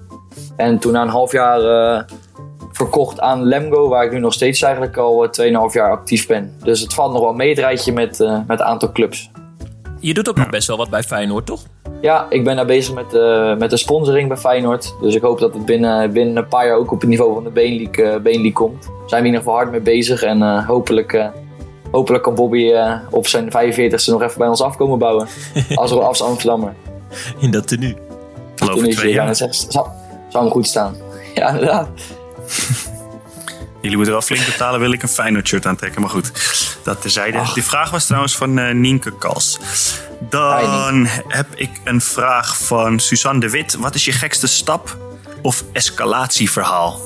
[0.56, 2.04] En toen na een half jaar eh,
[2.72, 6.54] verkocht aan Lemgo, waar ik nu nog steeds eigenlijk al eh, 2,5 jaar actief ben.
[6.64, 9.32] Dus het valt nog wel mee het rijtje met, eh, met een aantal clubs.
[10.00, 11.62] Je doet ook nog best wel wat bij Feyenoord, toch?
[12.02, 14.96] Ja, ik ben daar bezig met, eh, met de sponsoring bij Feyenoord.
[15.02, 17.44] Dus ik hoop dat het binnen, binnen een paar jaar ook op het niveau van
[17.44, 18.82] de Beenleague, eh, Beenleague komt.
[18.84, 20.24] Daar zijn we in ieder geval hard mee bezig.
[20.24, 21.28] En eh, hopelijk, eh,
[21.92, 25.28] hopelijk kan Bobby eh, op zijn 45ste nog even bij ons afkomen bouwen.
[25.76, 26.74] als, als Amsterdammer.
[27.40, 27.96] In dat tenue.
[28.56, 29.36] Geloof Toen ik is twee jaar.
[29.36, 29.68] zegt-
[30.32, 30.96] zou hem goed staan.
[31.34, 31.88] Ja, inderdaad.
[33.82, 36.02] Jullie moeten wel flink betalen, wil ik een Feyenoord shirt aantrekken.
[36.02, 36.32] Maar goed,
[36.84, 37.42] dat terzijde.
[37.54, 39.60] Die vraag was trouwens van eh, Nienke Kals.
[40.20, 43.76] Dan heb ik een vraag van Suzanne de Wit.
[43.76, 44.98] Wat is je gekste stap
[45.42, 47.00] of escalatieverhaal?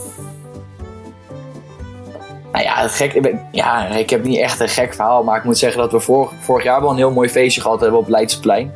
[2.52, 5.58] Nou ja, het gek, ja, ik heb niet echt een gek verhaal, maar ik moet
[5.58, 8.74] zeggen dat we vorig, vorig jaar wel een heel mooi feestje gehad hebben op Leidseplein.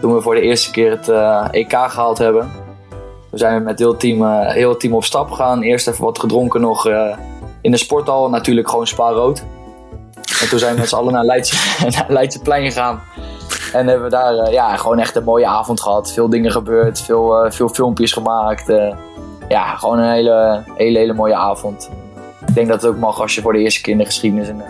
[0.00, 2.50] Toen we voor de eerste keer het eh, EK gehaald hebben.
[3.30, 5.62] We zijn met heel het team, eh, heel team op stap gegaan.
[5.62, 7.16] Eerst even wat gedronken nog eh,
[7.60, 8.30] in de sporthal.
[8.30, 9.44] Natuurlijk gewoon spaarrood.
[10.40, 13.02] En toen zijn we met z'n allen naar, Leids, naar Leidseplein gegaan.
[13.72, 16.12] En hebben we daar eh, ja, gewoon echt een mooie avond gehad.
[16.12, 18.72] Veel dingen gebeurd, veel, veel filmpjes gemaakt.
[19.48, 21.90] ja, gewoon een hele, hele, hele mooie avond.
[22.46, 24.48] Ik denk dat het ook mag als je voor de eerste keer in de geschiedenis
[24.48, 24.62] een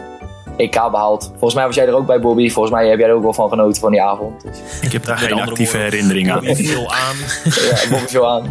[0.58, 1.28] EK behaalt.
[1.30, 2.50] Volgens mij was jij er ook bij, Bobby.
[2.50, 4.42] Volgens mij heb jij er ook wel van genoten van die avond.
[4.42, 6.44] Dus, Ik heb daar geen actieve woorden, herinnering aan.
[6.44, 7.16] Bobby viel aan.
[7.44, 8.42] ja, Bobby veel aan.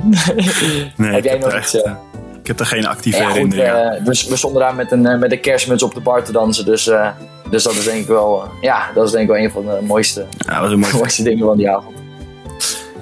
[0.96, 1.82] Nee, heb ik jij heb nog iets?
[1.82, 1.98] eh, eh,
[2.42, 3.82] Ik heb daar geen actieve ja, goed, herinnering aan.
[3.92, 6.32] eh, dus we stonden daar met een, eh, met een kerstmuts op de bar te
[6.32, 6.66] dansen.
[6.66, 7.08] Dus, eh,
[7.50, 9.66] dus dat is denk ik wel, eh, ja, dat is denk ik wel een van
[9.66, 11.96] de mooiste, Ja, dat was een mooi mooiste dingen van die avond.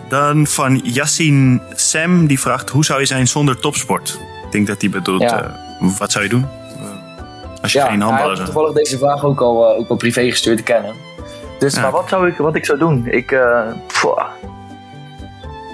[0.09, 4.19] Dan van Yassine Sam, die vraagt: hoe zou je zijn zonder topsport?
[4.45, 5.43] Ik denk dat hij bedoelt: Ja.
[5.81, 6.45] eh, wat zou je doen?
[7.65, 10.63] Als je Ja, geen toevallig deze vraag ook al, eh, ook al privé gestuurd te
[10.63, 10.95] kennen.
[11.59, 11.81] Dus Ja.
[11.81, 13.07] maar wat zou ik, wat ik zou doen?
[13.09, 13.61] Ik, eh,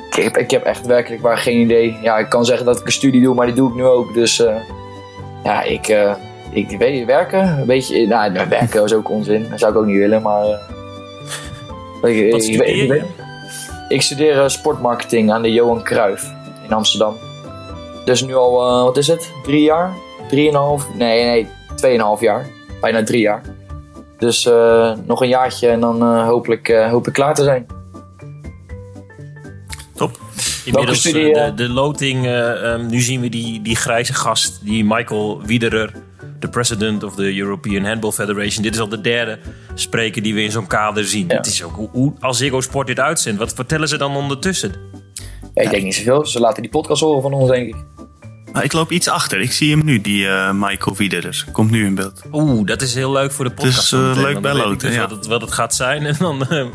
[0.09, 1.97] ik, heb, ik heb echt werkelijk waar geen idee.
[2.01, 4.13] Ja, ik kan zeggen dat ik een studie doe, maar die doe ik nu ook.
[4.13, 4.55] Dus eh,
[5.43, 6.13] ja, ik, eh,
[6.51, 7.47] ik weet werken.
[7.59, 9.47] Een beetje, nou, nou, werken is ook onzin.
[9.49, 10.45] Dat zou ik ook niet willen, maar.
[10.45, 10.59] ik,
[12.01, 13.03] Wat ik- ik- studeer ik- je?
[13.87, 16.31] ik- studeer sportmarketing aan de Johan Cruijff
[16.67, 17.15] in Amsterdam.
[18.05, 19.31] Dus nu al, wat is het?
[19.43, 19.93] Drie jaar?
[20.27, 20.87] Drieënhalf?
[20.93, 21.47] Nee, nee,
[21.81, 22.47] tweeënhalf jaar.
[22.81, 23.41] Bijna drie jaar.
[24.17, 27.65] Dus eh, nog een jaartje en dan eh, hopelijk, eh, hoop ik klaar te zijn.
[29.95, 30.19] Top.
[30.65, 32.25] Inmiddels studie, de, de loting.
[32.25, 35.93] eh, ehm, nu zien we die, die grijze gast, die Michael Wiederer,
[36.39, 38.63] de president of the European Handball Federation.
[38.63, 39.39] Dit is al de derde
[39.73, 41.29] spreker die we in zo'n kader zien.
[41.29, 43.39] Het is ook hoe, hoe als Ziggo Sport dit uitzendt.
[43.39, 44.73] Wat vertellen ze dan ondertussen?
[45.53, 46.25] Ja, ik denk niet zoveel.
[46.25, 47.75] Ze laten die podcast horen van ons, denk ik.
[48.53, 49.39] Maar ik loop iets achter.
[49.41, 51.45] Ik zie hem nu, die eh, Michael Wiederer.
[51.51, 52.21] Komt nu in beeld.
[52.31, 53.75] Oeh, dat is heel leuk voor de podcast.
[53.75, 55.01] Dus, eh, zometeen, leuk want dan weet ik bijloten, dus ja.
[55.01, 56.05] wat, het, wat het gaat zijn.
[56.11, 56.65] En dan, eh,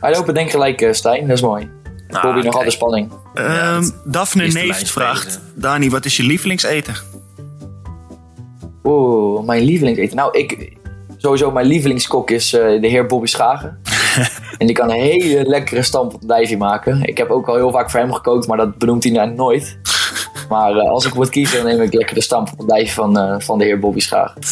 [0.00, 1.26] Wij lopen denk ik gelijk, eh, Stijn.
[1.26, 1.70] Dat is mooi.
[2.08, 2.54] nou, Bobby nog kijk.
[2.54, 3.12] altijd spanning.
[3.34, 5.40] Ehm Daphne Neeft vraagt.
[5.54, 6.94] Dani, wat is je lievelingseten?
[8.84, 10.16] Oeh, mijn lievelingseten.
[10.16, 10.76] Nou, ik,
[11.16, 13.80] sowieso mijn lievelingskok is eh, de heer Bobby Schagen.
[14.58, 17.02] en die kan een hele lekkere stampotdijfje maken.
[17.02, 19.78] Ik heb ook al heel vaak voor hem gekookt, maar dat benoemt hij nou nooit.
[20.48, 23.58] Maar eh, als ik moet kiezen, dan neem ik lekker de stampotdijfje van, eh, van
[23.58, 24.40] de heer Bobby Schagen.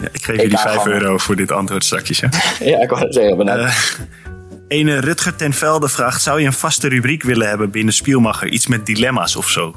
[0.00, 0.98] Ja, ik geef ga 5 gewoon.
[1.02, 2.08] euro voor dit antwoord straks.
[2.20, 2.28] Ja.
[2.60, 3.36] ja, ik wou het zeggen.
[3.36, 3.62] bedankt.
[3.62, 8.48] Eh, Ene Rutger ten Velde vraagt: Zou je een vaste rubriek willen hebben binnen Spielmacher?
[8.48, 9.74] Iets met dilemma's of zo?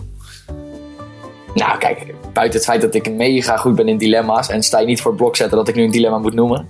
[1.54, 4.86] Nou, kijk, buiten het feit dat ik mega goed ben in dilemma's en sta je
[4.86, 6.68] niet voor het blok zetten dat ik nu een dilemma moet noemen.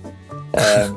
[0.50, 0.90] ehm,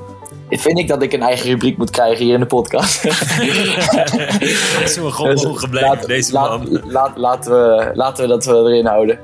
[0.60, 3.02] vind ik dat ik een eigen rubriek moet krijgen hier in de podcast.
[4.94, 6.82] Zo gewoon Dus ongebleven, laat- deze laat- man.
[6.86, 9.20] laat- laten, we, laten we dat we erin houden.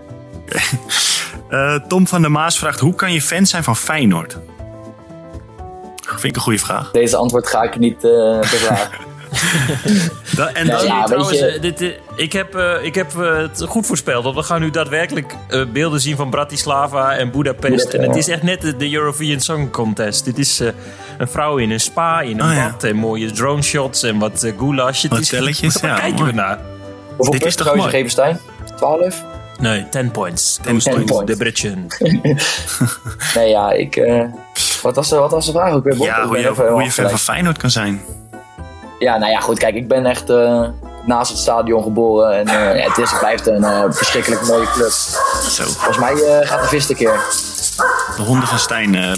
[1.50, 4.38] Eh, Tom van der Maas vraagt: Hoe kan je fan zijn van Feyenoord?
[6.02, 6.92] Vind ik een goede vraag.
[6.92, 9.06] Deze antwoord ga ik niet eh bevragen.
[10.36, 13.64] Da- en dan, ja, Trouwens, je- eh, dit, eh, ik heb, eh, ik heb het
[13.68, 14.24] goed voorspeld.
[14.24, 15.36] Want we gaan nu daadwerkelijk
[15.74, 17.94] beelden zien van Bratislava en Budapest.
[17.94, 20.26] En het is echt net de, de Eurovision Song Contest.
[20.26, 20.60] Dit is
[21.18, 22.70] een vrouw in een spa, in een Oh, ja.
[22.72, 22.84] bad.
[22.84, 25.02] En mooie drone shots en wat uh, goulash.
[25.02, 26.60] Het Wat is- telletjes, ja, kijken we naar?
[27.16, 28.40] Hoeveel punten zou je geven, Stijn?
[28.78, 29.24] 12?
[29.60, 30.60] Nee, 10 points.
[30.62, 31.26] 10 points.
[31.26, 31.88] De Britjen.
[33.36, 34.02] Nee, ja, ik...
[34.82, 36.06] wat, was de, wat was de vraag ook weer, Bob?
[36.08, 37.20] ja, Ik hoe ben je, hoe je fan van.
[37.20, 38.02] Feyenoord kan zijn.
[39.00, 39.60] Ja, nou ja, goed.
[39.60, 40.64] Kijk, ik ben echt eh,
[41.06, 42.38] naast het stadion geboren.
[42.38, 44.92] En eh, ja, het is, blijft een eh, verschrikkelijk mooie club.
[45.50, 47.20] Zo, Volgens mij eh, gaat de vis een keer.
[48.16, 49.12] de honden van Stijn eh,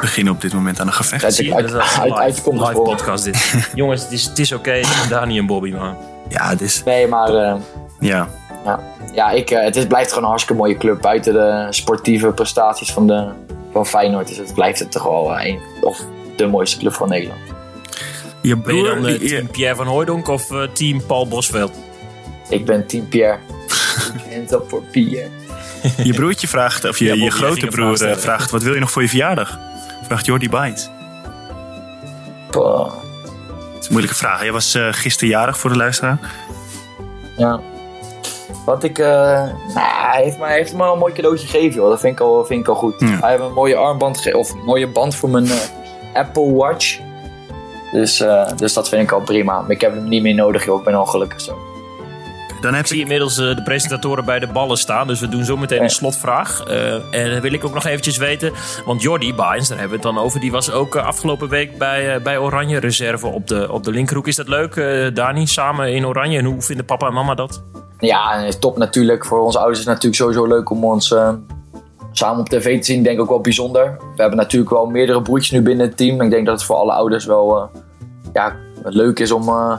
[0.00, 1.24] beginnen op dit moment aan een gevecht.
[1.24, 3.54] Uit, uit, dat is uit, live, podcast dit.
[3.74, 4.80] Jongens, het is, het is oké.
[5.08, 5.96] Dani en Bobby, man.
[6.28, 6.82] Ja, het is...
[6.84, 7.54] Nee, maar eh,
[8.00, 8.28] Ja.
[8.64, 8.80] ja,
[9.12, 11.00] ja ik, eh, het is, blijft gewoon een hartstikke mooie club.
[11.00, 13.28] Buiten de sportieve prestaties van, de,
[13.72, 16.00] van Feyenoord is het, blijft het toch wel een, of
[16.36, 17.40] de mooiste club van Nederland.
[18.44, 21.72] Je Ben je broer, dan eh, team Pierre van Hooijdonk of eh, team Paul Bosveld?
[22.48, 23.38] Ik ben team Pierre.
[24.34, 25.28] Hands up voor Pierre.
[26.02, 28.90] je broertje vraagt, of je, Ja, je grote broer eh, vraagt, wat wil je nog
[28.90, 29.58] voor je verjaardag?
[30.02, 30.48] Vraagt Jordi.
[30.48, 30.78] Poh.
[32.52, 34.42] Dat is een moeilijke vraag.
[34.42, 36.18] Jij was gisteren jarig voor de luisteraar.
[37.36, 37.60] Ja.
[38.64, 38.98] Wat ik.
[38.98, 39.06] eh
[39.74, 41.88] nou, hij heeft me, hij heeft me al een mooi cadeautje gegeven, joh.
[41.88, 42.94] Dat vind ik al, vind ik al goed.
[42.98, 43.06] Ja.
[43.06, 45.46] Hij heeft een mooie armband of een mooie band voor mijn
[46.14, 46.98] Apple Watch.
[47.94, 49.60] Dus, eh, dus dat vind ik al prima.
[49.60, 50.78] Maar ik heb hem niet meer nodig, joh.
[50.78, 51.58] Ik ben al gelukkig zo.
[52.60, 53.02] Dan heb Ik zie ik...
[53.02, 55.06] inmiddels eh, de presentatoren bij de ballen staan.
[55.06, 56.62] Dus we doen zo meteen een slotvraag.
[56.64, 58.52] Eh, en dan wil ik ook nog eventjes weten.
[58.84, 60.40] Want Jordi Baens, daar hebben we het dan over.
[60.40, 64.26] Die was ook afgelopen week bij, eh, bij Oranje Reserve op de, op de linkerhoek.
[64.26, 65.46] Is dat leuk, eh, Dani?
[65.46, 66.38] Samen in Oranje.
[66.38, 67.62] En hoe vinden papa en mama dat?
[67.98, 69.24] Ja, top natuurlijk.
[69.24, 71.14] Voor onze ouders is het natuurlijk sowieso leuk om ons
[72.16, 73.02] samen op tv te zien.
[73.02, 73.96] Denk ik ook wel bijzonder.
[73.98, 76.20] We hebben natuurlijk wel meerdere broertjes nu binnen het team.
[76.20, 77.80] Ik denk dat het voor alle ouders wel eh,
[78.32, 79.78] ja, leuk is om, eh,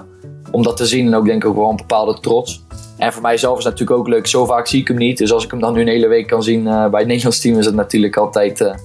[0.52, 1.08] om dat te zien.
[1.08, 2.64] En ook denk ik ook wel een bepaalde trots.
[2.98, 4.28] En voor mijzelf is het natuurlijk ook leuk.
[4.28, 5.18] Zo vaak zie ik hem niet.
[5.18, 7.40] Dus als ik hem dan nu een hele week kan zien eh, bij het Nederlands
[7.40, 7.58] team...
[7.58, 8.76] is het natuurlijk altijd,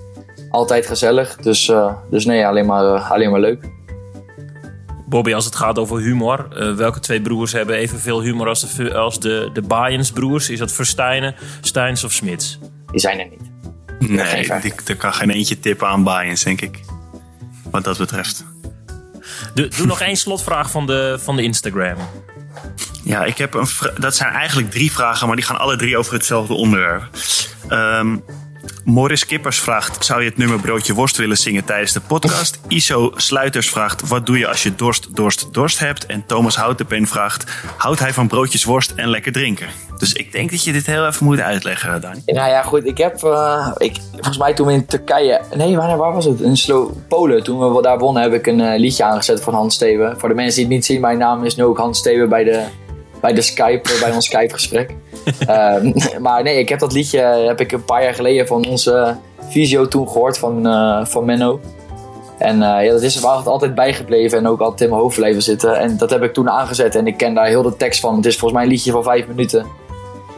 [0.50, 1.36] altijd gezellig.
[1.36, 1.72] Dus,
[2.10, 3.64] dus nee, alleen maar, alleen maar leuk.
[5.06, 6.48] Bobby, als het gaat over humor.
[6.76, 10.50] welke twee broers hebben evenveel humor als de, als de, de Baens broers?
[10.50, 12.58] Is dat Verstijnen, Steins of Smits?
[12.90, 13.50] Die zijn er niet.
[14.10, 14.48] Nee,
[14.86, 16.80] er kan geen eentje tippen aan Bayens, denk ik.
[17.70, 18.44] Wat dat betreft.
[19.54, 21.96] Doe, doe nog één slotvraag van de, van de Instagram.
[23.04, 23.66] Ja, ik heb een
[23.98, 27.08] dat zijn eigenlijk drie vragen, maar die gaan alle drie over hetzelfde onderwerp.
[27.68, 28.16] Ehm
[28.84, 32.60] Morris Kippers vraagt: Zou je het nummer Broodje Worst willen zingen tijdens de podcast?
[32.68, 36.06] Iso Sluiters vraagt: Wat doe je als je dorst, dorst, dorst hebt?
[36.06, 39.68] En Thomas Houtenpen vraagt: Houdt hij van broodjes worst en lekker drinken?
[39.98, 42.22] Dus ik denk dat je dit heel even moet uitleggen, Dani.
[42.26, 42.86] Nou ja, goed.
[42.86, 46.40] Ik heb, eh, ik, volgens mij toen we in Turkije, nee, waar, waar was het?
[46.40, 47.42] In Slo Polen.
[47.42, 50.18] Toen we daar wonnen, heb ik een eh, liedje aangezet van Hans Steven.
[50.18, 52.44] Voor de mensen die het niet zien, mijn naam is nu ook Hans Steven bij
[52.44, 52.64] de,
[53.20, 54.94] bij de Skype, eh, bij ons Skype-gesprek.
[55.46, 59.16] Ehm, maar nee, ik heb dat liedje heb ik een paar jaar geleden van onze
[59.48, 61.60] visio toen gehoord van, eh, van Menno.
[62.38, 65.16] En eh, ja, dat is er wel altijd bijgebleven en ook altijd in mijn hoofd
[65.16, 65.78] blijven zitten.
[65.78, 68.16] En dat heb ik toen aangezet en ik ken daar heel de tekst van.
[68.16, 69.66] Het is volgens mij een liedje van vijf minuten.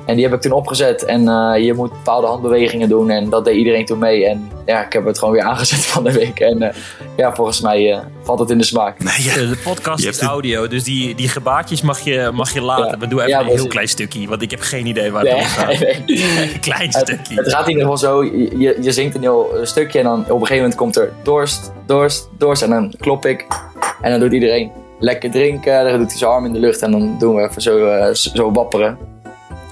[0.06, 1.04] En die heb ik toen opgezet.
[1.04, 3.10] En eh, je moet bepaalde handbewegingen doen.
[3.10, 4.26] En dat deed iedereen toen mee.
[4.26, 6.40] En ja, ik heb het gewoon weer aangezet van de week.
[6.40, 6.74] En eh,
[7.16, 8.98] ja, volgens mij eh, valt het in de smaak.
[8.98, 9.30] Nee, ja.
[9.30, 12.86] Eh, De podcast is audio, dus die, die gebaartjes mag je, mag je laten.
[12.90, 12.96] Ja.
[12.96, 15.32] Maar doe even Ja, een heel klein stukje, want ik heb geen idee waar Nee,
[15.32, 15.78] het om gaat.
[16.06, 16.52] nee.
[16.52, 17.34] Een klein Het, stukje.
[17.34, 18.24] het gaat in ieder geval zo.
[18.24, 19.98] Je, je zingt een heel eh, stukje.
[19.98, 22.62] En dan op een gegeven moment komt er dorst, dorst, dorst.
[22.62, 23.46] En dan klop ik.
[24.00, 25.84] En dan doet iedereen lekker drinken.
[25.84, 26.82] Dan doet hij zijn arm in de lucht.
[26.82, 28.98] En dan doen we even zo, eh, zo wapperen.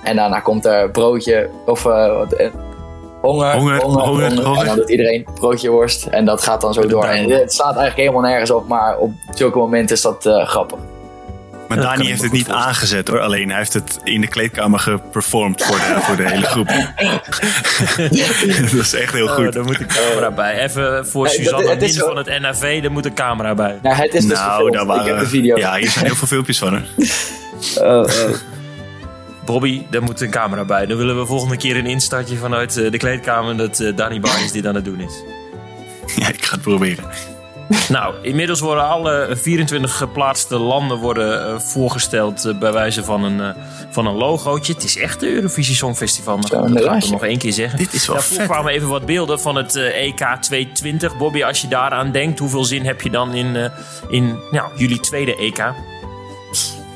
[0.02, 2.48] En daarna komt er broodje of eh, wat, eh,
[3.20, 4.24] honger, Honger, honger, honger.
[4.24, 4.34] En
[4.66, 6.04] dan doet iedereen broodje worst.
[6.06, 7.04] En dat gaat dan zo door.
[7.04, 8.68] En het staat eigenlijk helemaal nergens op.
[8.68, 10.78] Maar op zulke momenten is dat eh, grappig.
[11.68, 13.20] Maar Dat Dani heeft het niet aangezet hoor.
[13.20, 16.66] Alleen hij heeft het in de kleedkamer geperformed voor de, voor de hele groep.
[18.70, 19.52] dat is echt heel Oh, goed.
[19.52, 20.58] daar moet een camera bij.
[20.64, 23.54] Even voor dat- Suzanne het is Min zo- van het NAV, daar moet een camera
[23.54, 23.78] bij.
[23.82, 25.28] Nou, het is dus nou, daar Ik heb de waren.
[25.28, 25.56] video.
[25.56, 26.82] Ja, hier zijn heel veel filmpjes van hoor.
[27.80, 28.04] Oh, oh.
[29.50, 30.86] Bobby, daar moet een camera bij.
[30.86, 34.52] Dan willen we volgende keer een instartje vanuit eh, de kleedkamer dat eh Danny Barnes
[34.52, 35.12] dit aan het doen is.
[36.16, 37.04] Ja, ik ga het proberen.
[37.88, 43.54] Nou, inmiddels worden alle 24 geplaatste landen worden, eh, voorgesteld bij wijze van een,
[43.90, 44.72] van een logootje.
[44.72, 46.36] Het is echt de Eurovisie Songfestival.
[46.36, 47.78] Maar Zo, dat ga ik nog één keer zeggen.
[47.78, 48.46] Dit is wel Daarvoor vet.
[48.46, 51.16] kwamen even wat beelden van het EK 220.
[51.16, 53.70] Bobby, als je daaraan denkt, hoeveel zin heb je dan in,
[54.08, 55.72] in nou, jullie tweede EK?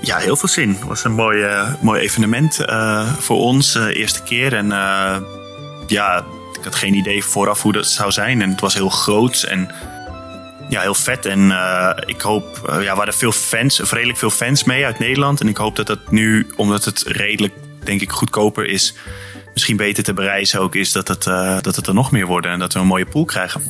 [0.05, 0.69] Ja, heel veel zin.
[0.69, 3.75] Het was een mooi, eh, mooi evenement eh, voor ons.
[3.75, 4.55] eh, eerste keer.
[4.55, 4.67] En
[5.87, 6.25] ja,
[6.59, 8.43] ik had geen idee vooraf hoe dat zou zijn.
[8.43, 9.43] En het was heel groot.
[9.43, 9.71] En
[10.69, 11.27] ja, heel vet.
[11.27, 11.51] En
[12.07, 15.41] ik hoop, ja, we veel fans, redelijk veel fans mee uit Nederland.
[15.41, 18.95] En ik hoop dat dat nu, omdat het redelijk, denk ik, goedkoper is,
[19.53, 21.23] misschien beter te bereizen ook is, dat het,
[21.65, 23.63] dat het er nog meer worden en dat we een mooie pool krijgen.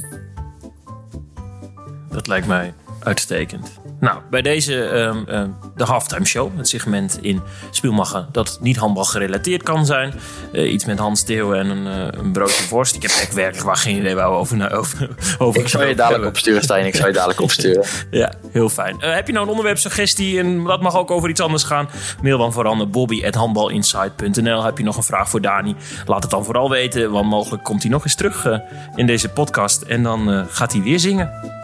[2.11, 3.84] Dat lijkt mij uitstekend.
[4.05, 9.05] Nou, bij deze ehm, ehm, de halftime show, het segment in Spielmacher dat niet handbal
[9.05, 10.15] gerelateerd kan zijn.
[10.53, 12.95] Eh, iets met Hans Theo en een, eh, een broodje worst.
[12.95, 15.89] Ik heb echt werkelijk waar geen idee waar we over, over, over Ik zou je
[15.89, 16.29] dadelijk hebben.
[16.29, 16.87] opsturen, Stijn.
[16.87, 17.85] Ik zou je dadelijk opsturen.
[18.11, 19.01] Ja, heel fijn.
[19.01, 21.89] Eh, heb je nou een onderwerpsuggestie en dat mag ook over iets anders gaan?
[22.23, 24.65] Mail dan vooral naar bobby.handbalinsight.nl.
[24.65, 25.75] Heb je nog een vraag voor Dani?
[26.07, 28.49] Laat het dan vooral weten, want mogelijk komt hij nog eens terug
[28.97, 29.83] in deze podcast.
[29.83, 31.63] En dan gaat hij weer zingen.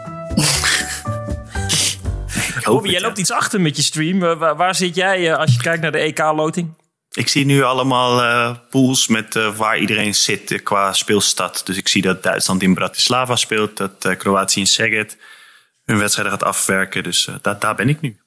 [2.83, 4.19] Jij loopt iets achter met je stream.
[4.19, 6.79] Waar, waar zit jij eh, als je kijkt naar de EK-loting?
[7.11, 11.61] Ik zie nu allemaal eh, pools met eh, waar iedereen zit qua speelstad.
[11.65, 15.17] Dus ik zie dat Duitsland in Bratislava speelt, dat Kroatië in Szeged
[15.83, 17.03] hun wedstrijden gaat afwerken.
[17.03, 18.20] Dus daar, daar ben ik nu.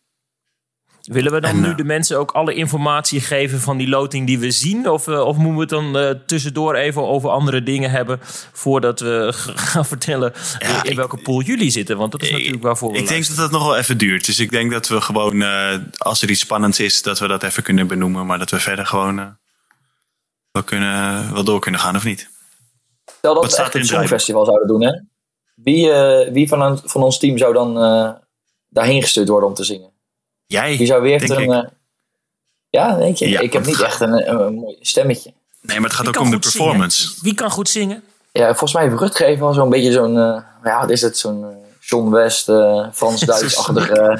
[1.04, 4.26] Willen we dan En, nu eh, de mensen ook alle informatie geven van die loting
[4.26, 4.88] die we zien?
[4.90, 8.18] Of, eh, of moeten we het dan eh, tussendoor even over andere dingen hebben
[8.52, 9.28] voordat we
[9.70, 11.96] gaan vertellen in ik- welke pool jullie zitten?
[11.96, 14.26] Want dat is natuurlijk waarvoor we Ik denk dat dat nog wel even duurt.
[14.26, 17.42] Dus ik denk dat we gewoon, eh, als er iets spannends is, dat we dat
[17.42, 18.26] even kunnen benoemen.
[18.26, 19.36] Maar dat we verder gewoon
[20.50, 22.28] wel, kunnen, wel door kunnen gaan of niet.
[23.18, 24.92] Stel dat Wat we staat echt een in het songfestival zouden doen, hè?
[25.54, 28.10] Wie, eh, wie van, een- van ons team zou dan eh,
[28.68, 29.92] daarheen gestuurd worden om te zingen?
[30.46, 31.52] Jij, Wie zou weer denk een...
[31.52, 31.68] eh,
[32.70, 33.28] ja, denk je?
[33.28, 35.32] Ja, ik heb niet echt een, een, een mooi stemmetje.
[35.60, 37.02] Nee, maar het gaat Wie ook om de performance.
[37.06, 37.22] zingen?
[37.22, 38.02] Wie kan goed zingen?
[38.32, 40.18] Ja, volgens mij heeft Rutger even al zo'n beetje zo'n...
[40.18, 41.18] eh, ja, wat is het?
[41.18, 43.94] Zo'n eh, John West, eh Frans-Duits-achtige...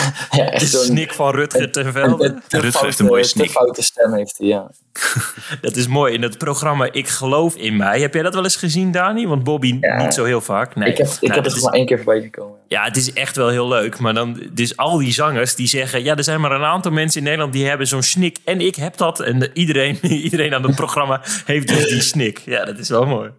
[0.38, 2.38] ja, echt De snik van Rutger ten Velde.
[2.48, 3.50] Rutger heeft een mooie snik.
[3.50, 4.70] foute stem heeft hij, ja.
[5.60, 6.14] Dat is mooi.
[6.14, 8.00] In het programma Ik Geloof in Mij.
[8.00, 9.26] Heb jij dat wel eens gezien, Dani?
[9.26, 10.02] Want Bobby Ja.
[10.02, 10.74] niet zo heel vaak.
[10.74, 10.88] Nee.
[10.90, 12.58] Ik heb, ik Nou, heb het is- maar één keer voorbij gekomen.
[12.68, 13.98] Ja, het is echt wel heel leuk.
[13.98, 16.04] Maar dan, dus al die zangers die zeggen...
[16.04, 18.38] Ja, er zijn maar een aantal mensen in Nederland die hebben zo'n snik.
[18.44, 19.20] En ik heb dat.
[19.20, 22.38] En de- iedereen, iedereen aan het programma heeft dus die snik.
[22.44, 23.30] Ja, dat is wel mooi.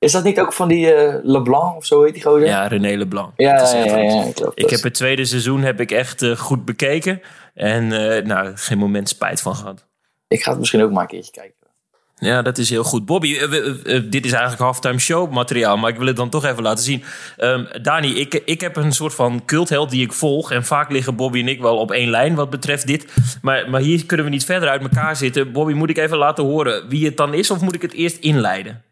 [0.00, 2.46] Is dat niet ook van die eh, LeBlanc of zo heet die gozer?
[2.46, 3.32] Ja, René Leblanc.
[3.36, 7.20] ja, ja, ja, ik heb het tweede seizoen heb ik echt eh, goed bekeken.
[7.54, 9.86] En eh, nou, geen moment spijt van gehad.
[10.28, 11.54] Ik ga het misschien ook maar een keertje kijken.
[12.16, 13.04] Ja, dat is heel goed.
[13.04, 13.38] Bobby,
[14.08, 17.02] dit is eigenlijk halftime show materiaal, maar ik wil het dan toch even laten zien.
[17.36, 20.50] Ehm, Dani, ik, ik heb een soort van cultheld die ik volg.
[20.52, 23.06] En vaak liggen Bobby en ik wel op één lijn wat betreft dit.
[23.42, 25.52] Maar, maar hier kunnen we niet verder uit elkaar zitten.
[25.52, 28.16] Bobby, moet ik even laten horen wie het dan is of moet ik het eerst
[28.16, 28.82] inleiden?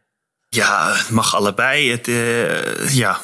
[0.48, 1.90] Ja, het mag allebei.
[1.90, 3.20] Het, eh, ja,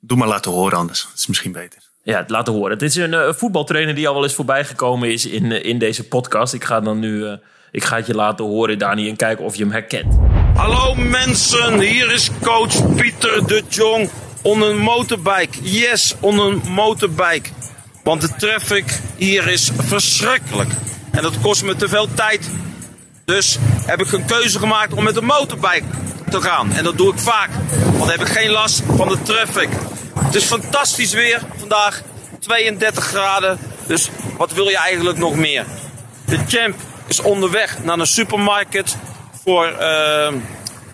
[0.00, 1.02] doe maar laten horen anders.
[1.02, 1.92] Dat is misschien beter.
[2.04, 2.70] Ja, het laten horen.
[2.70, 5.78] Het is een eh, voetbaltrainer die al wel eens voorbij gekomen is in, eh, in
[5.78, 6.54] deze podcast.
[6.54, 7.32] Ik ga dan nu, eh,
[7.70, 10.14] ik ga het je laten horen, Dani, en kijken of je hem herkent.
[10.54, 14.10] Hallo mensen, hier is coach Pieter de Jong
[14.42, 15.58] on een motorbike.
[15.62, 17.50] Yes, on een motorbike.
[18.02, 20.70] Want de traffic hier is verschrikkelijk.
[21.10, 22.50] En dat kost me te veel tijd.
[23.24, 25.84] Dus heb ik een keuze gemaakt om met een motorbike
[26.42, 27.48] En dat doe ik vaak.
[27.82, 29.68] Want dan heb ik geen last van de traffic.
[30.18, 32.02] Het is fantastisch weer vandaag.
[32.40, 33.58] 32 graden.
[33.86, 35.64] Dus wat wil je eigenlijk nog meer?
[36.24, 36.74] De champ
[37.06, 38.96] is onderweg naar een supermarkt
[39.44, 40.32] voor eh,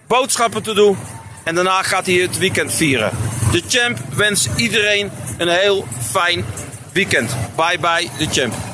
[0.07, 0.99] boodschappen te doen.
[1.45, 3.11] En daarna gaat hij het weekend vieren.
[3.53, 6.45] De champ wenst iedereen een heel fijn
[6.93, 7.37] weekend.
[7.57, 8.70] Bye bye, de champ.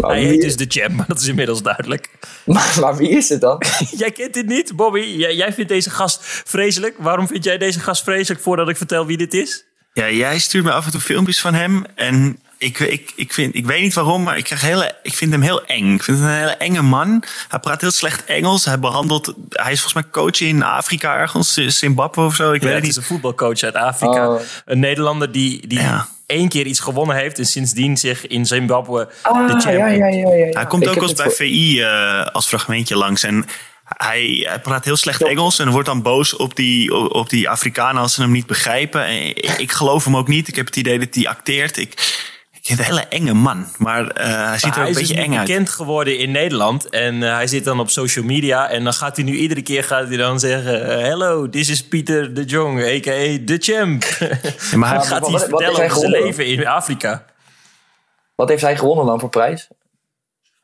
[0.00, 2.10] Maar Hij wie, heet dus de champ, maar dat is inmiddels duidelijk.
[2.44, 3.62] maar, maar wie is het dan?
[3.96, 5.00] Jij kent dit niet, Bobby.
[5.00, 6.94] Jij, jij vindt deze gast vreselijk.
[6.98, 9.64] Waarom vind jij deze gast vreselijk voordat ik vertel wie dit is?
[9.92, 11.84] Ja, jij stuurt me af en toe filmpjes van hem.
[11.94, 15.32] En ik, ik, ik, vind, ik weet niet waarom, maar ik, krijg hele, ik vind
[15.32, 15.94] hem heel eng.
[15.94, 17.22] Ik vind hem een hele enge man.
[17.48, 18.64] Hij praat heel slecht Engels.
[18.64, 19.34] Hij behandelt.
[19.48, 22.52] Hij is volgens mij coach in Afrika ergens, Zimbabwe of zo.
[22.52, 22.96] Ik Ja, weet het het is niet.
[22.96, 24.30] een voetbalcoach uit Afrika.
[24.32, 24.40] Oh.
[24.64, 26.08] Een Nederlander die, die Ja.
[26.32, 27.38] Één keer iets gewonnen heeft...
[27.38, 30.48] en sindsdien zich in Zimbabwe Ah, de champ ja, ja, ja, ja, ja.
[30.50, 33.22] Hij komt Ik ook als bij voor- VI eh, als fragmentje langs.
[33.22, 33.44] En
[33.84, 38.02] hij, hij praat heel slecht Engels en wordt dan boos op die, op die Afrikanen
[38.02, 39.04] als ze hem niet begrijpen.
[39.04, 40.48] En ik, ik geloof hem ook niet.
[40.48, 41.76] Ik heb het idee dat hij acteert.
[41.76, 42.20] Ik
[42.66, 43.66] vind een hele enge man.
[43.78, 45.46] Maar eh, hij ziet Maar er ook hij een is beetje dus eng uit.
[45.46, 46.88] bekend geworden in Nederland.
[46.88, 48.68] En eh, hij zit dan op social media.
[48.68, 50.90] En dan gaat hij nu iedere keer gaat hij dan zeggen...
[50.98, 53.38] eh, Hello, this is Pieter de Jong, a.k.a.
[53.44, 54.02] de champ.
[54.70, 57.24] Ja, maar hij, Dan gaat wat- hij wat- vertellen hij over zijn leven in Afrika.
[58.34, 59.68] Wat heeft hij gewonnen dan voor prijs?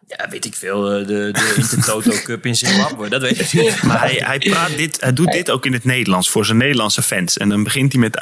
[0.06, 0.80] Ja, weet ik veel.
[0.82, 3.08] De, de Intertoto Cup in Zimbabwe.
[3.08, 3.82] Dat weet ik niet.
[3.82, 7.02] maar hij, hij, praat dit, hij doet dit ook in het Nederlands voor zijn Nederlandse
[7.02, 7.36] fans.
[7.36, 8.20] En dan begint hij met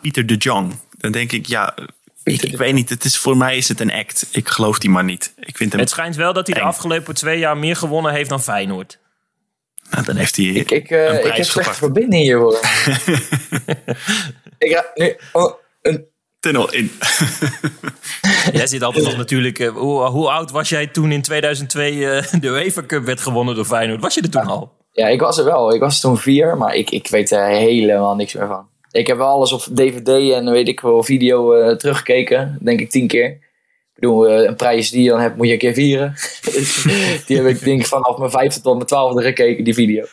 [0.00, 0.74] Pieter de Jong.
[0.98, 1.74] Dan denk ik, ja,
[2.22, 2.88] ik, ik weet niet.
[2.88, 4.28] Het is, voor mij is het een act.
[4.30, 5.32] Ik geloof die man niet.
[5.36, 6.66] Ik vind hem, Het schijnt wel dat hij de Eng.
[6.66, 8.98] afgelopen twee jaar meer gewonnen heeft dan Feyenoord.
[9.90, 12.52] Nou, dan heeft hij Ik, ik, een ik prijs heb slechte verbinding hier hoor.
[14.58, 15.16] ik ga nu.
[15.32, 16.08] Oh, een,
[16.40, 16.90] Tunnel in.
[18.52, 19.58] Jij zit altijd nog natuurlijk...
[19.58, 23.54] eh, hoe, hoe oud was jij toen in 2002 eh, de UEFA Cup werd gewonnen
[23.54, 24.00] door Feyenoord?
[24.00, 24.72] Was je er toen al?
[24.92, 25.74] ja, ik was er wel.
[25.74, 28.68] Ik was toen vier, maar ik, ik weet er helemaal niks meer van.
[28.90, 32.58] Ik heb wel alles op DVD en weet ik wel video eh, teruggekeken.
[32.62, 33.26] Denk ik tien keer.
[33.26, 36.14] Ik bedoel, eh, een prijs die je dan hebt, moet je een keer vieren.
[37.26, 40.04] Die heb ik denk ik vanaf mijn vijfde tot mijn twaalfde gekeken, die video.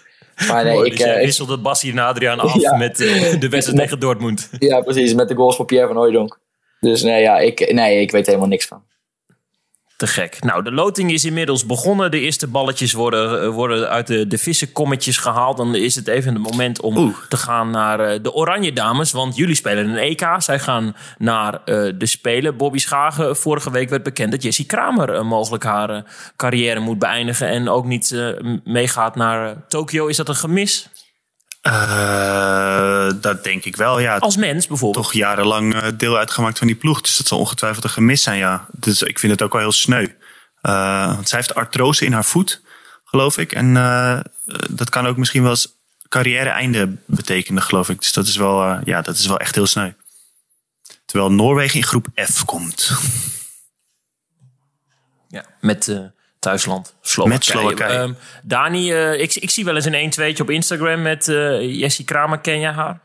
[0.48, 2.78] Maar nee, Mooi, ik, dus wisselde Bassi en Adriaan af Ja.
[2.78, 4.50] met de wedstrijd tegen Dortmund.
[4.60, 5.14] Ja, precies.
[5.14, 6.40] Met de goals van Pierre van Hooijdonk.
[6.80, 8.84] Dus nee, ja, ik, nee, ik weet helemaal niks van.
[9.98, 10.44] Te gek.
[10.44, 12.12] Nou, de loting is inmiddels begonnen.
[12.12, 15.58] De eerste balletjes worden, eh, worden uit de, de vissenkommetjes gehaald.
[15.58, 19.12] Dan is het even het moment om te gaan naar eh, de Oranje Dames.
[19.12, 20.36] Want jullie spelen een EK.
[20.38, 22.58] Zij gaan naar eh, de Spelen.
[22.58, 26.04] Bobby Schagen, vorige week werd bekend dat Jessie Kramer mogelijk haar
[26.36, 27.48] carrière moet beëindigen.
[27.48, 28.16] En ook niet
[28.64, 30.08] meegaat naar Tokio.
[30.08, 30.90] Is dat een gemis?
[31.68, 34.18] Eh, dat denk ik wel, ja.
[34.18, 35.06] Als mens bijvoorbeeld.
[35.06, 37.02] Toch jarenlang eh, deel uitgemaakt van die ploeg.
[37.02, 38.66] Dus dat zal ongetwijfeld een gemis zijn, ja.
[38.72, 40.08] Dus ik vind het ook wel heel sneu.
[40.62, 42.62] Eh, want zij heeft artrose in haar voet,
[43.04, 43.52] geloof ik.
[43.52, 44.20] En eh,
[44.70, 45.76] dat kan ook misschien wel eens
[46.10, 48.00] carrière-einde betekenen, geloof ik.
[48.00, 49.92] Dus dat is wel, ja, dat is wel echt heel sneu.
[51.06, 52.92] Terwijl Noorwegen in groep F komt.
[55.28, 57.38] Ja, met thuisland Slowakije.
[57.38, 58.00] Met Slowakije.
[58.00, 58.14] Ehm,
[58.44, 62.06] Dani, eh, ik, ik zie wel eens een 1 2 op Instagram met eh Jessie
[62.06, 62.40] Kramer.
[62.40, 63.00] Ken je haar?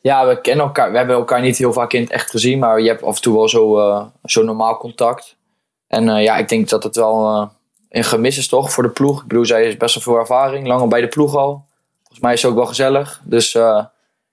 [0.00, 0.90] Ja, we kennen elkaar.
[0.90, 3.22] We hebben elkaar niet heel vaak in het echt gezien, maar je hebt af en
[3.22, 5.36] toe wel zo, eh, zo normaal contact.
[5.86, 7.50] En eh, ja, ik denk dat het wel
[7.88, 9.22] een gemis is toch voor de ploeg.
[9.22, 11.66] Ik bedoel, zij is best wel veel ervaring, lang al bij de ploeg al.
[11.98, 13.20] Volgens mij is ze ook wel gezellig.
[13.24, 13.84] Dus eh,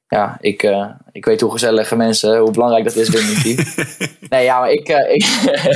[0.07, 3.87] ja, ik, eh, ik weet hoe gezellige mensen, hoe belangrijk dat is binnen een team.
[4.29, 5.25] nee, ja, maar ik, eh, ik,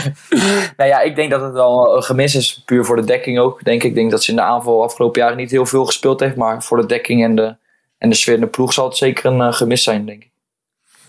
[0.77, 3.63] nee, ja, ik denk dat het wel een gemis is, puur voor de dekking ook.
[3.63, 3.89] Denk ik.
[3.89, 6.63] ik denk dat ze in de aanval afgelopen jaren niet heel veel gespeeld heeft, maar
[6.63, 7.55] voor de dekking en de,
[7.99, 10.31] en de sfeer in de ploeg zal het zeker een eh, gemis zijn, denk ik.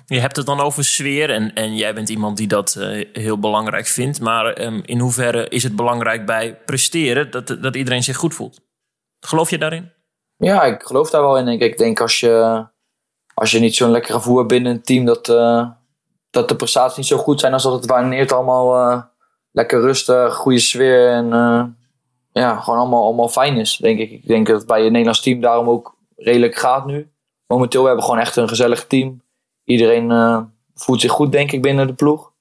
[0.06, 3.38] Je hebt het dan over sfeer en, en jij bent iemand die dat eh, heel
[3.38, 4.20] belangrijk vindt.
[4.20, 8.60] Maar ehm, in hoeverre is het belangrijk bij presteren dat, dat iedereen zich goed voelt?
[9.20, 9.92] Geloof je daarin?
[10.36, 11.44] Ja, ik geloof daar wel in.
[11.44, 12.66] denk Ik Ik denk als je,
[13.41, 15.68] als je niet zo'n lekker gevoel hebt binnen een team, dat, eh,
[16.30, 19.03] dat de prestaties niet zo goed zijn als dat het wanneer het allemaal eh,
[19.53, 21.64] lekker rustig, goede sfeer en eh,
[22.32, 24.11] ja, gewoon allemaal, allemaal fijn is, denk ik.
[24.11, 27.11] Ik denk dat het bij het Nederlands team daarom ook redelijk gaat nu.
[27.47, 29.22] Momenteel we hebben we gewoon echt een gezellig team.
[29.64, 30.09] Iedereen
[30.74, 32.32] voelt zich goed, denk ik, binnen de ploeg.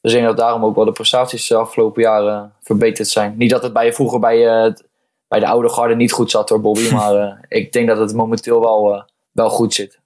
[0.00, 3.34] Dus ik denk dat daarom ook wel de prestaties de afgelopen jaren verbeterd zijn.
[3.36, 4.88] Niet dat het bij, vroeger bij, het-
[5.28, 6.90] bij de oude garde niet goed zat door Bobby.
[6.94, 10.00] maar ik denk dat het momenteel wel, wel goed zit.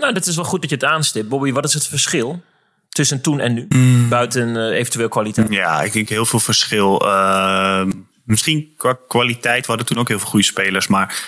[0.00, 1.28] Nou, dat is wel goed dat je het aanstipt.
[1.28, 2.42] Bobby, wat is het verschil
[2.88, 3.68] tussen toen en nu?
[4.08, 5.52] Buiten eh, eventueel kwaliteit.
[5.52, 7.06] Ja, ik denk heel veel verschil.
[7.06, 7.84] Uh,
[8.24, 9.60] misschien qua kwaliteit.
[9.60, 10.86] We hadden toen ook heel veel goede spelers.
[10.86, 11.22] Maar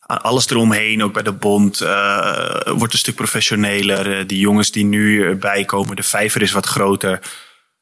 [0.00, 4.18] alles eromheen, ook bij de bond, uh, wordt een stuk professioneler.
[4.18, 7.20] Uh, die jongens die nu erbij komen, de vijver is wat groter.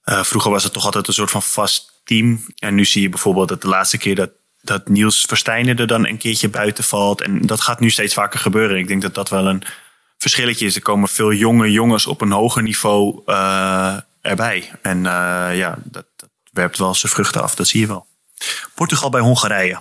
[0.02, 2.46] Vroeger was het toch altijd een soort van vast team.
[2.58, 4.30] En nu zie je bijvoorbeeld dat de laatste keer dat,
[4.62, 7.22] dat Niels Verstijnen er dan een keertje buiten valt.
[7.22, 8.78] En dat gaat nu steeds vaker gebeuren.
[8.78, 9.62] Ik denk dat dat wel een
[10.18, 10.76] verschilletje is.
[10.76, 14.70] Er komen veel jonge jongens op een hoger niveau uh, erbij.
[14.82, 17.54] En uh, ja, dat, dat werpt wel zijn vruchten af.
[17.54, 18.06] Dat zie je wel.
[18.74, 19.78] Portugal bij Hongarije.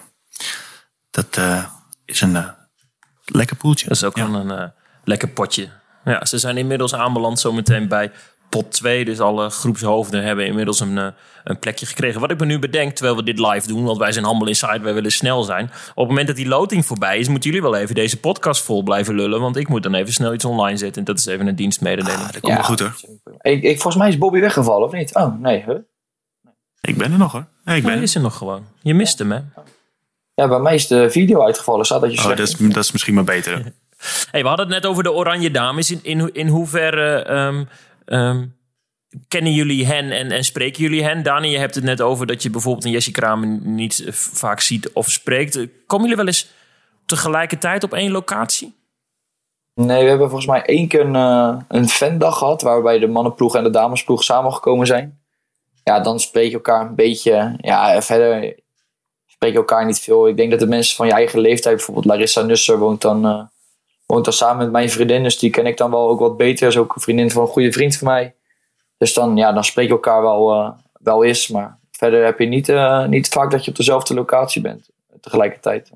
[1.12, 1.66] Dat uh,
[2.06, 2.46] is een
[3.26, 3.88] lekker poeltje.
[3.88, 4.32] Dat is ook ja.
[4.32, 4.72] wel een
[5.04, 5.70] lekker potje.
[6.06, 8.12] Ja, ze zijn inmiddels aanbeland zometeen bij
[8.62, 9.06] pot 2.
[9.06, 11.08] Dus alle groepshoofden hebben inmiddels een, uh,
[11.44, 12.22] een plekje gekregen.
[12.22, 14.80] Wat ik me nu bedenk, terwijl we dit live doen, want wij zijn Humble Inside,
[14.80, 15.66] wij willen snel zijn.
[15.66, 18.84] Op het moment dat die loting voorbij is, moeten jullie wel even deze podcast vol
[18.84, 19.42] blijven lullen.
[19.42, 21.00] Want ik moet dan even snel iets online zetten.
[21.00, 22.22] En dat is even een dienstmededeling.
[22.22, 22.64] Ah, dat komt ja.
[22.64, 22.96] goed hoor.
[23.42, 25.16] Ik, ik, volgens mij is Bobby weggevallen, of niet?
[25.16, 25.64] Oh, nee.
[25.66, 25.76] Huh?
[26.82, 27.46] Ik ben er nog hoor.
[27.64, 28.66] Nee, ik ben ja, is er nog gewoon.
[28.82, 29.40] Je mist hem hè.
[30.34, 31.86] Ja, bij mij is de video uitgevallen.
[31.86, 33.52] Staat dat je oh, dat, is, dat is misschien maar beter.
[34.32, 35.92] hey, we hadden het net over de Oranje Dames.
[35.92, 37.68] In, in, in hoeverre um,
[38.06, 38.56] um,
[39.28, 41.24] kennen jullie hen en, en spreken jullie hen?
[41.24, 44.92] Dani, je hebt het net over dat je bijvoorbeeld een Jessie Kramer niet vaak ziet
[44.92, 45.68] of spreekt.
[45.86, 46.52] Komen jullie wel eens
[47.06, 48.76] tegelijkertijd op één locatie?
[49.74, 52.62] Nee, we hebben volgens mij één keer een, uh, een fandag gehad...
[52.62, 55.20] waarbij de mannenploeg en de damesploeg samengekomen zijn.
[55.84, 57.56] Ja, dan spreek je elkaar een beetje...
[57.58, 58.60] Ja, verder
[59.26, 60.28] spreek je elkaar niet veel.
[60.28, 61.76] Ik denk dat de mensen van je eigen leeftijd...
[61.76, 63.42] bijvoorbeeld Larissa Nusser woont dan, uh,
[64.06, 65.24] woont dan samen met mijn vriendin...
[65.24, 66.68] dus die ken ik dan wel ook wat beter.
[66.68, 68.36] is ook een vriendin van een goede vriend van mij.
[68.98, 71.48] Dus dan, ja, dan spreek je elkaar wel, uh, wel eens.
[71.48, 74.90] Maar verder heb je niet, uh, niet vaak dat je op dezelfde locatie bent.
[75.22, 75.92] Tegelijkertijd.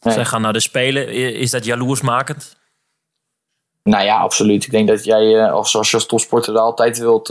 [0.00, 0.14] Nee.
[0.14, 1.08] Zij gaan naar de Spelen.
[1.34, 2.56] Is dat jaloersmakend?
[3.82, 4.64] Nou ja, absoluut.
[4.64, 7.28] Ik denk dat jij uh, als, als je als topsporter er altijd wilt,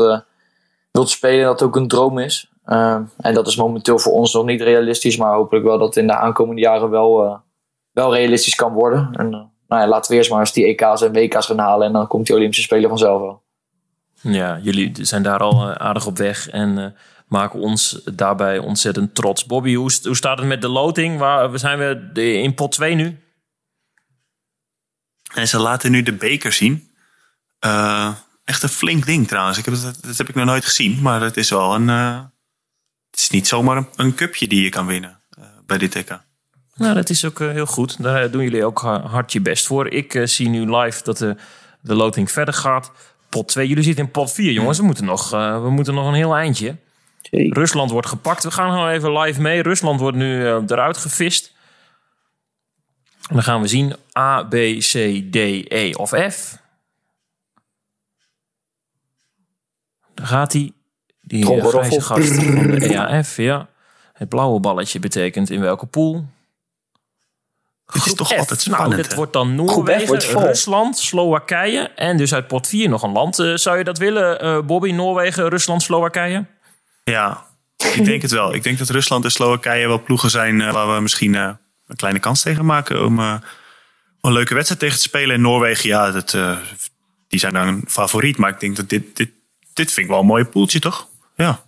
[0.92, 1.46] wilt spelen...
[1.46, 2.50] dat ook een droom is.
[3.18, 6.16] En dat is momenteel voor ons nog niet realistisch, maar hopelijk wel dat in de
[6.16, 7.36] aankomende jaren wel, eh,
[7.98, 9.10] wel realistisch kan worden.
[9.14, 11.88] En eh, nou ja, laten we eerst maar eens die EK's en WK's gaan halen
[11.88, 13.44] en dan komt die Olympische Spelen vanzelf wel.
[14.34, 16.86] Ja, jullie zijn daar al eh, aardig op weg en eh,
[17.28, 19.46] maken ons daarbij ontzettend trots.
[19.46, 21.20] Bobby, hoe, st- hoe staat het met de loting?
[21.20, 23.20] Waar we zijn we de- in pot 2 nu?
[25.34, 26.92] En ze laten nu de beker zien.
[27.60, 29.58] Eh, echt een flink ding trouwens.
[29.58, 31.02] Ik heb het, dat heb ik nog nooit gezien.
[31.02, 31.90] Maar het is wel een...
[31.90, 32.22] eh,
[33.12, 35.22] het is niet zomaar een, een cupje die je kan winnen
[35.66, 36.26] bij dit TK.
[36.78, 38.04] Nou, dat is ook eh, heel goed.
[38.04, 39.88] Daar doen jullie ook ha- hard je best voor.
[39.90, 41.36] Ik eh, zie nu live dat de,
[41.82, 42.92] de loting verder gaat.
[43.30, 43.68] Pot 2.
[43.68, 44.78] Jullie zitten in pot 4, jongens.
[44.78, 46.76] We moeten nog, eh, we moeten nog een heel eindje.
[47.32, 48.44] Rusland wordt gepakt.
[48.44, 49.62] We gaan gewoon even live mee.
[49.62, 51.56] Rusland wordt nu eh, eruit gevist.
[53.28, 54.92] En dan gaan we zien A, B, C,
[55.32, 55.36] D,
[55.72, 56.58] E of F.
[60.14, 60.72] Daar gaat hij.
[61.22, 62.00] Die eh, Tromgeroffel.
[62.00, 63.70] grijze gast van de EAF, ja.
[64.14, 66.26] Het blauwe balletje betekent in welke pool.
[67.88, 68.38] Het is toch F.
[68.38, 69.02] altijd Nou, spannend.
[69.02, 69.16] dit hè?
[69.16, 70.24] wordt dan Noorwegen, wordt.
[70.26, 73.40] Rusland, Slowakije en dus uit pot 4 nog een land.
[73.40, 74.92] Eh, zou je dat willen, eh, Bobby?
[74.92, 76.46] Noorwegen, Rusland, Slowakije?
[77.04, 77.46] Ja,
[77.94, 78.54] ik denk het wel.
[78.54, 82.20] Ik denk dat Rusland en Slowakije wel ploegen zijn eh, waar we misschien een kleine
[82.20, 83.20] kans tegen maken om
[84.28, 85.36] een leuke wedstrijd tegen te spelen.
[85.36, 86.58] En Noorwegen, ja, dat, eh,
[87.28, 88.38] die zijn dan een favoriet.
[88.38, 89.30] Maar ik denk dat dit, dit,
[89.74, 91.08] dit vind ik wel een mooie poeltje, toch?
[91.36, 91.66] Ja.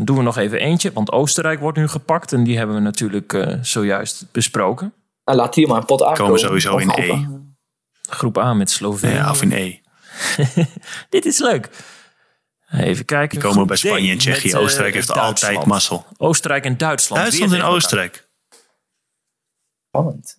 [0.00, 3.32] Doen we nog even eentje, want Oostenrijk wordt nu gepakt en die hebben we natuurlijk
[3.32, 4.92] eh, zojuist besproken.
[5.24, 6.24] Nou, laat hier maar een pot aankomen.
[6.24, 7.26] Komen sowieso in E.
[8.02, 9.14] Groep A met Slovenië.
[9.14, 9.80] ja, of in E.
[11.08, 11.70] Dit is leuk.
[12.72, 13.40] Even kijken.
[13.40, 14.46] Die komen bij Spanje en Tsjechië.
[14.46, 16.06] met, eh, Oostenrijk heeft altijd mazzel.
[16.16, 17.22] Oostenrijk en Duitsland.
[17.22, 18.28] Duitsland en Oostenrijk.
[19.88, 20.38] Spannend.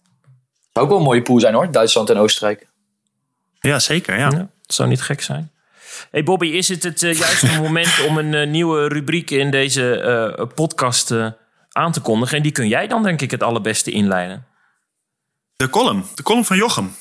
[0.72, 2.68] Zou ook wel een mooie pool zijn hoor, Duitsland en Oostenrijk.
[3.60, 4.18] Ja, zeker.
[4.18, 4.30] Ja.
[4.30, 5.52] het zou niet gek zijn.
[6.12, 10.48] Hey Bobby, is het het eh, juiste moment om een eh, nieuwe rubriek in deze
[10.56, 11.14] podcast
[11.70, 12.38] aan te kondigen?
[12.38, 14.46] En die kun jij dan denk ik het allerbeste inleiden.
[15.56, 16.06] De column.
[16.16, 16.96] De column van Jochem.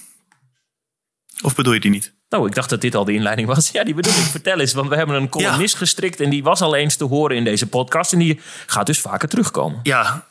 [1.43, 2.15] Of bedoel je die niet?
[2.29, 3.71] Nou, ik dacht dat dit al de inleiding was.
[3.73, 4.19] Ja, die bedoel ik.
[4.19, 7.37] Vertel eens, want we hebben een columnist gestrikt en die was al eens te horen
[7.37, 8.13] in deze podcast.
[8.13, 9.81] En die gaat dus vaker terugkomen.
[9.83, 10.27] Ja,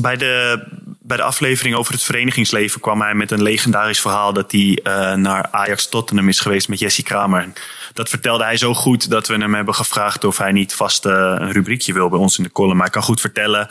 [0.00, 0.64] bij de,
[1.00, 5.14] bij de aflevering over het verenigingsleven kwam hij met een legendarisch verhaal dat hij eh,
[5.14, 7.42] naar Ajax Tottenham is geweest met Jesse Kramer.
[7.42, 7.52] En
[7.92, 11.12] dat vertelde hij zo goed dat we hem hebben gevraagd of hij niet vast eh,
[11.38, 12.76] een rubriekje wil bij ons in de column.
[12.76, 13.68] Maar hij kan goed vertellen.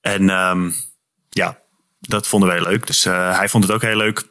[0.00, 0.70] En ehm,
[1.28, 1.58] ja,
[2.08, 2.86] dat vonden wij leuk.
[2.86, 4.22] Dus eh, hij vond het ook heel leuk.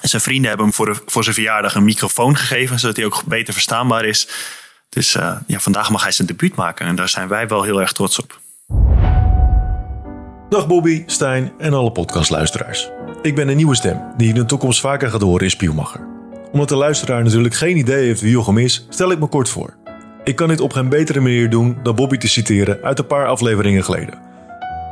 [0.00, 3.22] Zijn vrienden hebben hem voor, de, voor zijn verjaardag een microfoon gegeven, zodat hij ook
[3.24, 4.28] beter verstaanbaar is.
[4.88, 7.80] Dus eh, ja, vandaag mag hij zijn debuut maken en daar zijn wij wel heel
[7.80, 8.40] erg trots op.
[10.48, 12.90] Dag Bobby, Stijn en alle podcastluisteraars.
[13.22, 16.08] Ik ben een nieuwe stem die je in de toekomst vaker gaat horen in Spielmacher.
[16.52, 19.76] Omdat de luisteraar natuurlijk geen idee heeft wie Jochem is, stel ik me kort voor.
[20.24, 23.26] Ik kan dit op geen betere manier doen dan Bobby te citeren uit een paar
[23.26, 24.18] afleveringen geleden.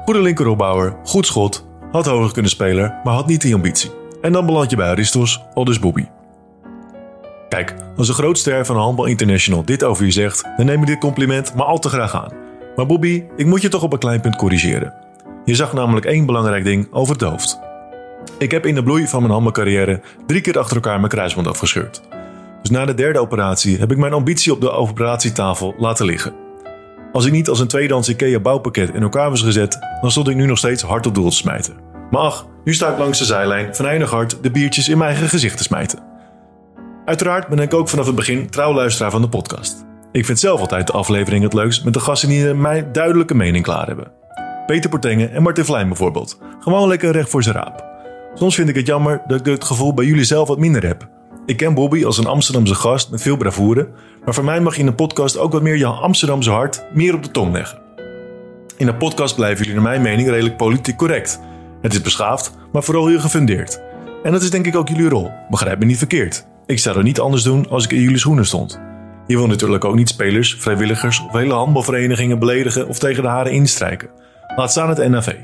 [0.04, 3.90] Goede linkeropbouwer, goed schot, had hoger kunnen spelen, maar had niet die ambitie.
[4.20, 6.04] En dan beland je bij Aristos, al dus Bobby.
[7.48, 10.86] Kijk, als een groot ster van Handbal International dit over je zegt, dan neem ik
[10.86, 12.32] dit compliment maar al te graag aan.
[12.76, 14.94] Maar Bobby, ik moet je toch op een klein punt corrigeren.
[15.44, 17.60] Je zag namelijk één belangrijk ding over het hoofd.
[18.38, 22.02] Ik heb in de bloei van mijn handbalcarrière drie keer achter elkaar mijn kruisband afgescheurd.
[22.62, 26.39] Dus na de derde operatie heb ik mijn ambitie op de operatietafel laten liggen.
[27.12, 30.36] Als ik niet als een tweedehands IKEA bouwpakket in elkaar was gezet, dan stond ik
[30.36, 31.74] nu nog steeds hard op doel te smijten.
[32.10, 35.10] Maar ach, nu sta ik langs de zijlijn van eindig hard de biertjes in mijn
[35.10, 35.98] eigen gezicht te smijten.
[37.04, 39.84] Uiteraard ben ik ook vanaf het begin trouw luisteraar van de podcast.
[40.12, 43.64] Ik vind zelf altijd de aflevering het leukst met de gasten die mij duidelijke mening
[43.64, 44.12] klaar hebben.
[44.66, 46.38] Peter Portengen en Martin Vlijm bijvoorbeeld.
[46.60, 47.84] Gewoon lekker recht voor zijn raap.
[48.34, 51.08] Soms vind ik het jammer dat ik het gevoel bij jullie zelf wat minder heb.
[51.46, 53.88] Ik ken Bobby als een Amsterdamse gast met veel bravoure,
[54.24, 57.14] maar voor mij mag je in een podcast ook wat meer je Amsterdamse hart meer
[57.14, 57.78] op de tong leggen.
[58.76, 61.40] In een podcast blijven jullie naar mijn mening redelijk politiek correct.
[61.80, 63.82] Het is beschaafd, maar vooral heel gefundeerd.
[64.22, 65.30] En dat is denk ik ook jullie rol.
[65.50, 66.46] Begrijp me niet verkeerd.
[66.66, 68.80] Ik zou er niet anders doen als ik in jullie schoenen stond.
[69.26, 73.52] Je wil natuurlijk ook niet spelers, vrijwilligers of hele handbalverenigingen beledigen of tegen de haren
[73.52, 74.10] instrijken.
[74.56, 75.34] Laat staan het NAV.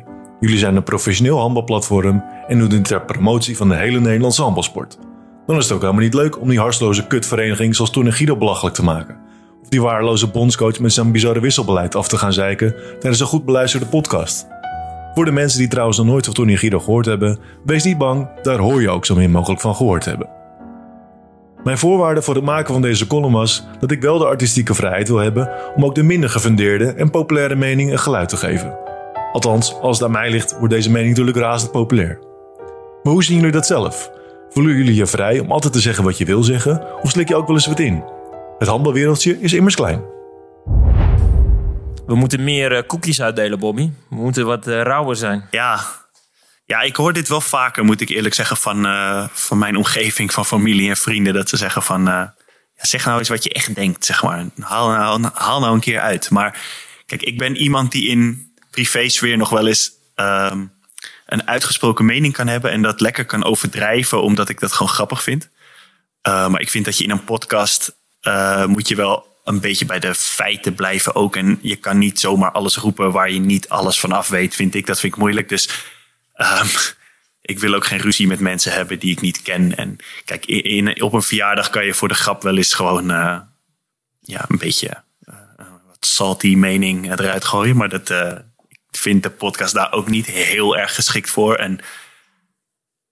[0.41, 4.99] Jullie zijn een professioneel handbalplatform en doen dit ter promotie van de hele Nederlandse handbalsport.
[5.47, 8.37] Dan is het ook helemaal niet leuk om die hartsloze kutvereniging zoals Toen en Guido
[8.37, 9.19] belachelijk te maken.
[9.63, 13.45] Of die waardeloze bondscoach met zijn bizarre wisselbeleid af te gaan zeiken tijdens een goed
[13.45, 14.47] beluisterde podcast.
[15.15, 17.99] Voor de mensen die trouwens nog nooit van Toen en Guido gehoord hebben, wees niet
[17.99, 20.29] bang, daar hoor je ook zo min mogelijk van gehoord hebben.
[21.65, 25.09] Mijn voorwaarde voor het maken van deze column was dat ik wel de artistieke vrijheid
[25.09, 28.79] wil hebben om ook de minder gefundeerde en populaire mening een geluid te geven.
[29.33, 32.19] Althans, als het aan mij ligt, wordt deze mening natuurlijk razend populair.
[33.03, 34.11] Maar hoe zien jullie dat zelf?
[34.57, 37.37] Voelen jullie je vrij om altijd te zeggen wat je wil zeggen, of slik je
[37.37, 38.05] ook wel eens wat in?
[38.59, 40.05] Het handbalwereldje is immers klein.
[42.07, 43.91] We moeten meer eh, cookies uitdelen, Bobby.
[44.11, 45.47] We moeten wat eh, rauwer zijn.
[45.51, 45.81] Ja.
[46.65, 50.33] ja, ik hoor dit wel vaker, moet ik eerlijk zeggen, van, eh, van mijn omgeving,
[50.33, 51.35] van familie en vrienden.
[51.35, 52.15] Dat ze zeggen van, eh,
[52.75, 54.45] ja, zeg nou eens wat je echt denkt, zeg maar.
[54.61, 56.31] Haal, haal, haal nou een keer uit.
[56.31, 56.61] Maar
[57.07, 60.65] kijk, ik ben iemand die in privésfeer nog wel eens ehm,
[61.27, 62.71] een uitgesproken mening kan hebben.
[62.71, 65.49] En dat lekker kan overdrijven, omdat ik dat gewoon grappig vind.
[66.29, 69.85] Uh, maar ik vind dat je in een podcast uh, moet je wel een beetje
[69.85, 71.37] bij de feiten blijven ook.
[71.37, 74.75] En je kan niet zomaar alles roepen waar je niet alles van af weet, vind
[74.75, 74.87] ik.
[74.87, 75.49] Dat vind ik moeilijk.
[75.49, 75.69] Dus
[76.37, 76.69] um,
[77.53, 79.77] ik wil ook geen ruzie met mensen hebben die ik niet ken.
[79.77, 83.39] En kijk, in, op een verjaardag kan je voor de grap wel eens gewoon uh,
[84.21, 85.35] ja, een beetje uh,
[85.87, 87.77] wat salty mening eruit gooien.
[87.77, 88.11] Maar dat
[88.99, 91.55] vind de podcast daar ook niet heel erg geschikt voor.
[91.55, 91.81] En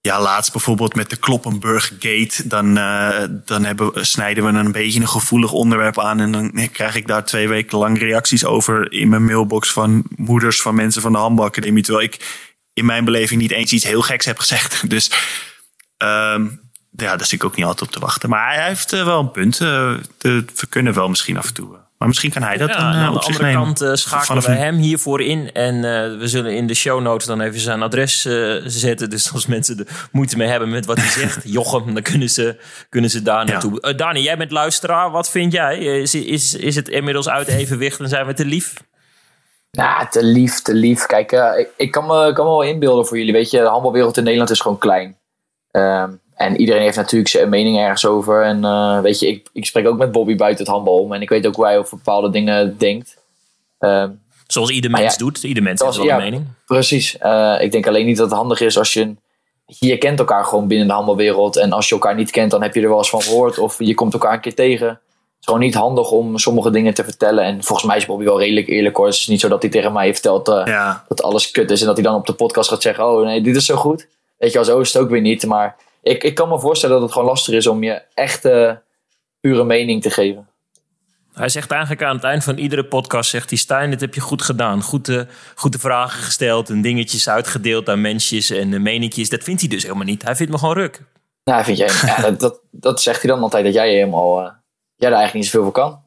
[0.00, 2.48] ja, laatst bijvoorbeeld met de Kloppenburg Gate.
[2.48, 6.20] Dan, uh, dan hebben, snijden we een beetje een gevoelig onderwerp aan.
[6.20, 10.62] En dan krijg ik daar twee weken lang reacties over in mijn mailbox van moeders
[10.62, 11.82] van mensen van de handbalacademie.
[11.82, 14.82] Terwijl ik in mijn beleving niet eens iets heel geks heb gezegd.
[14.90, 15.10] Dus
[15.98, 16.60] um,
[16.90, 18.28] ja, daar zit ik ook niet altijd op te wachten.
[18.28, 19.60] Maar hij heeft uh, wel een punt.
[19.60, 21.83] Uh, we kunnen wel misschien af en toe.
[22.04, 23.64] Maar misschien kan hij dat ja, dan en aan op de zich andere nemen.
[23.64, 25.52] kant uh, schakelen Vanaf we hem hiervoor in.
[25.52, 25.82] En uh,
[26.18, 29.10] we zullen in de show notes dan even zijn adres uh, zetten.
[29.10, 32.56] Dus als mensen er moeite mee hebben met wat hij zegt, Jochem, dan kunnen ze,
[32.88, 33.78] kunnen ze daar naartoe.
[33.80, 33.92] Ja.
[33.92, 35.10] Dani, jij bent luisteraar.
[35.10, 35.78] Wat vind jij?
[35.78, 38.74] Is, is, is het inmiddels uit evenwicht en zijn we te lief?
[39.70, 41.06] Ja, te lief, te lief.
[41.06, 43.32] Kijk, uh, ik, ik kan, me, kan me wel inbeelden voor jullie.
[43.32, 45.16] Weet je, de handbalwereld in Nederland is gewoon klein.
[45.70, 48.42] Um, en iedereen heeft natuurlijk zijn mening ergens over.
[48.42, 51.12] En uh, weet je, ik, ik spreek ook met Bobby buiten het handbal om.
[51.12, 53.16] En ik weet ook hoe hij over bepaalde dingen denkt.
[53.78, 55.42] Um, Zoals ieder mens ja, doet.
[55.42, 56.44] Ieder mens heeft wel ja, een mening.
[56.66, 57.16] Precies.
[57.22, 59.14] Uh, ik denk alleen niet dat het handig is als je...
[59.66, 61.56] Je kent elkaar gewoon binnen de handbalwereld.
[61.56, 63.58] En als je elkaar niet kent, dan heb je er wel eens van gehoord.
[63.58, 64.88] Of je komt elkaar een keer tegen.
[64.88, 64.98] Het
[65.40, 67.44] is gewoon niet handig om sommige dingen te vertellen.
[67.44, 69.06] En volgens mij is Bobby wel redelijk eerlijk hoor.
[69.06, 71.04] Het is niet zo dat hij tegen mij vertelt uh, ja.
[71.08, 71.80] dat alles kut is.
[71.80, 74.06] En dat hij dan op de podcast gaat zeggen: Oh nee, dit is zo goed.
[74.38, 75.46] Weet je, als het ook weer niet.
[75.46, 78.82] Maar ik, ik kan me voorstellen dat het gewoon lastig is om je echte
[79.40, 80.48] pure mening te geven.
[81.32, 84.20] Hij zegt eigenlijk aan het eind van iedere podcast: zegt hij, Stijn, dit heb je
[84.20, 84.82] goed gedaan.
[84.82, 89.28] Goed de, goed de vragen gesteld en dingetjes uitgedeeld aan mensjes en uh, meningjes.
[89.28, 90.22] Dat vindt hij dus helemaal niet.
[90.22, 91.02] Hij vindt me gewoon ruk.
[91.44, 94.40] Nou, vind jij, ja, dat, dat, dat, zegt hij dan altijd dat jij helemaal.
[94.40, 94.50] Uh,
[94.96, 96.02] jij er eigenlijk niet zoveel voor kan.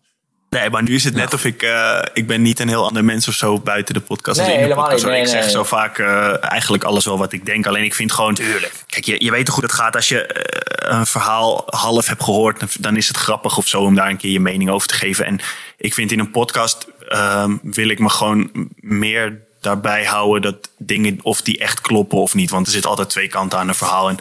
[0.50, 1.64] Nee, maar nu is het net of ik...
[1.64, 4.40] Uh, ik ben niet een heel ander mens of zo buiten de podcast.
[4.40, 5.06] Nee, in de podcast.
[5.06, 7.68] Nee, ik zeg nee, zo vaak uh, eigenlijk alles wel wat ik denk.
[7.68, 8.34] Alleen ik vind gewoon...
[8.34, 8.74] Tuurlijk.
[8.86, 10.46] Kijk, je, je weet toch hoe het gaat als je
[10.90, 12.84] uh, een verhaal half hebt gehoord.
[12.84, 15.26] Dan is het grappig of zo om daar een keer je mening over te geven.
[15.26, 15.40] En
[15.78, 20.42] ik vind in een podcast ehm, wil ik me gewoon meer daarbij houden...
[20.42, 22.50] dat dingen of die echt kloppen of niet.
[22.50, 24.10] Want er zit altijd twee kanten aan een verhaal.
[24.10, 24.18] En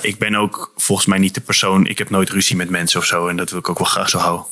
[0.00, 1.86] ik ben ook volgens mij niet de persoon...
[1.86, 3.28] Ik heb nooit ruzie met mensen of zo.
[3.28, 4.46] En dat wil ik ook wel graag zo houden.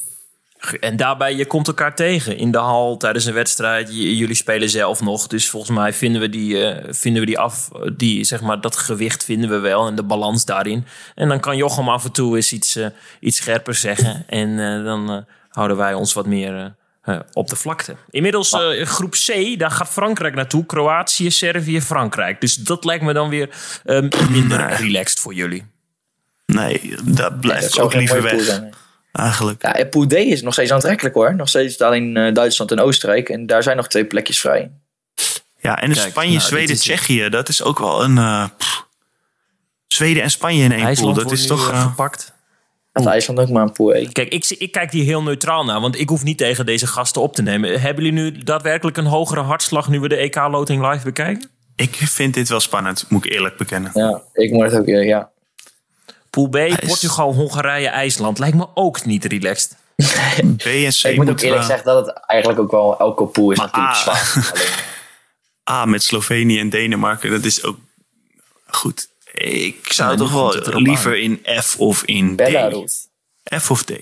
[0.81, 3.89] En daarbij, je komt elkaar tegen in de hal tijdens een wedstrijd.
[3.89, 5.27] J jullie spelen zelf nog.
[5.27, 7.69] Dus volgens mij vinden we die, uh, vinden we die af.
[7.97, 9.87] Die, zeg maar, dat gewicht vinden we wel.
[9.87, 10.87] En de balans daarin.
[11.15, 12.87] En dan kan Jochem af en toe eens iets, uh,
[13.21, 14.25] iets scherper zeggen.
[14.29, 16.77] En uh, dan houden wij ons wat meer
[17.33, 17.97] op de vlakte.
[18.11, 20.67] Inmiddels groep C, daar gaat Frankrijk naartoe.
[20.67, 22.41] Kroatië, Servië, Frankrijk.
[22.41, 23.49] Dus dat lijkt me dan weer
[24.31, 25.67] minder relaxed voor jullie.
[26.47, 28.61] Nee, dat blijft ja, dat ook liever weg.
[29.13, 29.63] Eigenlijk.
[29.63, 31.35] Ja, Pool D is nog steeds aantrekkelijk hoor.
[31.35, 33.29] Nog steeds alleen uh, Duitsland en Oostenrijk.
[33.29, 34.71] En daar zijn nog twee plekjes vrij.
[35.61, 37.29] Ja, en Kijk, Spanje, nou, Zweden, Tsjechië.
[37.29, 38.17] Dat is ook wel een...
[38.17, 38.45] Uh,
[39.87, 41.23] Zweden en Spanje in één IJsland pool.
[41.25, 42.33] Dat is toch uh, gepakt.
[42.93, 44.13] Had IJsland ook maar een pool 1.
[44.13, 45.81] Kijk, ik, ik kijk hier heel neutraal naar.
[45.81, 47.81] Want ik hoef niet tegen deze gasten op te nemen.
[47.81, 49.89] Hebben jullie nu daadwerkelijk een hogere hartslag...
[49.89, 51.51] nu we de EK-loting live bekijken?
[51.77, 53.91] Ik vind dit wel spannend, moet ik eerlijk bekennen.
[53.95, 55.31] Ja, ik moet het ook eerlijk, ja.
[56.31, 56.57] Pool B.
[56.87, 58.39] Portugal, Hongarije, IJsland.
[58.39, 59.77] Lijkt me ook niet relaxed.
[60.57, 63.51] B en C ik moet ook eerlijk zeggen dat het eigenlijk ook wel elke pool
[63.51, 63.95] is natuurlijk A.
[63.95, 64.53] zwaar.
[65.71, 67.79] A met Slovenië en Denemarken, dat is ook
[68.67, 69.09] goed.
[69.33, 71.19] Ik zou ja, toch wel liever aan.
[71.19, 73.09] in F of in Belarus.
[73.43, 73.55] D.
[73.61, 73.93] F of D.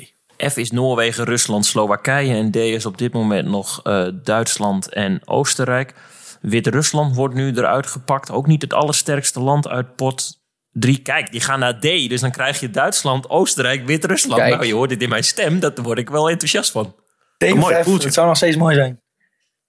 [0.51, 2.35] F is Noorwegen, Rusland, Slowakije.
[2.35, 5.95] En D is op dit moment nog uh, Duitsland en Oostenrijk.
[6.41, 8.31] Wit-Rusland wordt nu eruit gepakt.
[8.31, 10.39] Ook niet het allersterkste land uit pot
[10.79, 10.99] 3.
[10.99, 11.83] Kijk, die gaan naar D.
[11.83, 14.43] Dus dan krijg je Duitsland, Oostenrijk, Wit-Rusland.
[14.43, 15.61] Nou, je hoort dit in mijn stem.
[15.61, 16.95] Daar word ik wel enthousiast van.
[17.39, 18.05] D mooi poeltje.
[18.05, 19.01] Het zou nog steeds mooi zijn.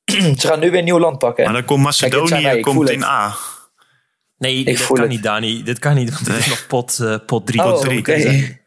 [0.39, 1.43] Ze gaan nu weer een nieuw land pakken.
[1.43, 3.36] Maar dan komt Macedonië Kijk, komt in A.
[4.38, 5.10] Nee, ik dit kan het.
[5.10, 5.64] niet, Dani.
[5.64, 6.36] Dit kan niet, want nee.
[6.36, 7.10] het is nog pot 3.
[7.10, 7.64] Uh, pot drie.
[7.64, 7.97] Oh, oké.
[7.97, 8.26] Okay.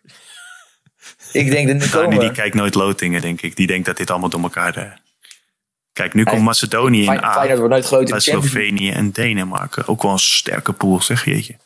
[1.33, 3.57] ik denk dat nu Dani, die kijkt nooit lotingen, denk ik.
[3.57, 4.79] Die denkt dat dit allemaal door elkaar...
[4.79, 4.85] Uh...
[5.93, 7.33] Kijk, nu komt Macedonië in A.
[7.33, 9.89] Feyenoord wordt nooit groot in Slovenië en Denemarken.
[9.89, 11.57] Ook wel een sterke pool, zeg jeetje.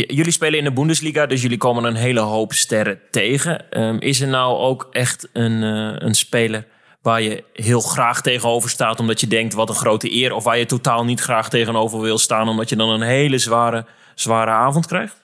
[0.00, 3.80] Jullie spelen in de Bundesliga, dus jullie komen een hele hoop sterren tegen.
[3.82, 6.66] Um, is er nou ook echt een, uh, een speler
[7.06, 10.58] waar je heel graag tegenover staat omdat je denkt wat een grote eer, of waar
[10.58, 14.86] je totaal niet graag tegenover wil staan omdat je dan een hele zware, zware avond
[14.86, 15.20] krijgt?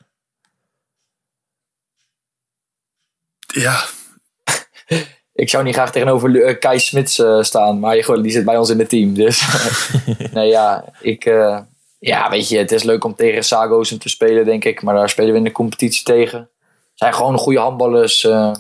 [3.47, 3.85] Ja.
[5.35, 8.71] Ik zou niet graag tegenover eh, Kai Smits eh, staan, maar die zit bij ons
[8.71, 9.15] in het team.
[9.15, 9.47] Dus
[10.35, 11.61] nee, ja, ik, eh,
[12.05, 14.83] ja, weet je, het is leuk om tegen Sago's te spelen, denk ik.
[14.83, 16.51] Maar daar spelen we in de competitie tegen.
[16.95, 18.25] Zijn gewoon goede handballers.
[18.25, 18.53] eh.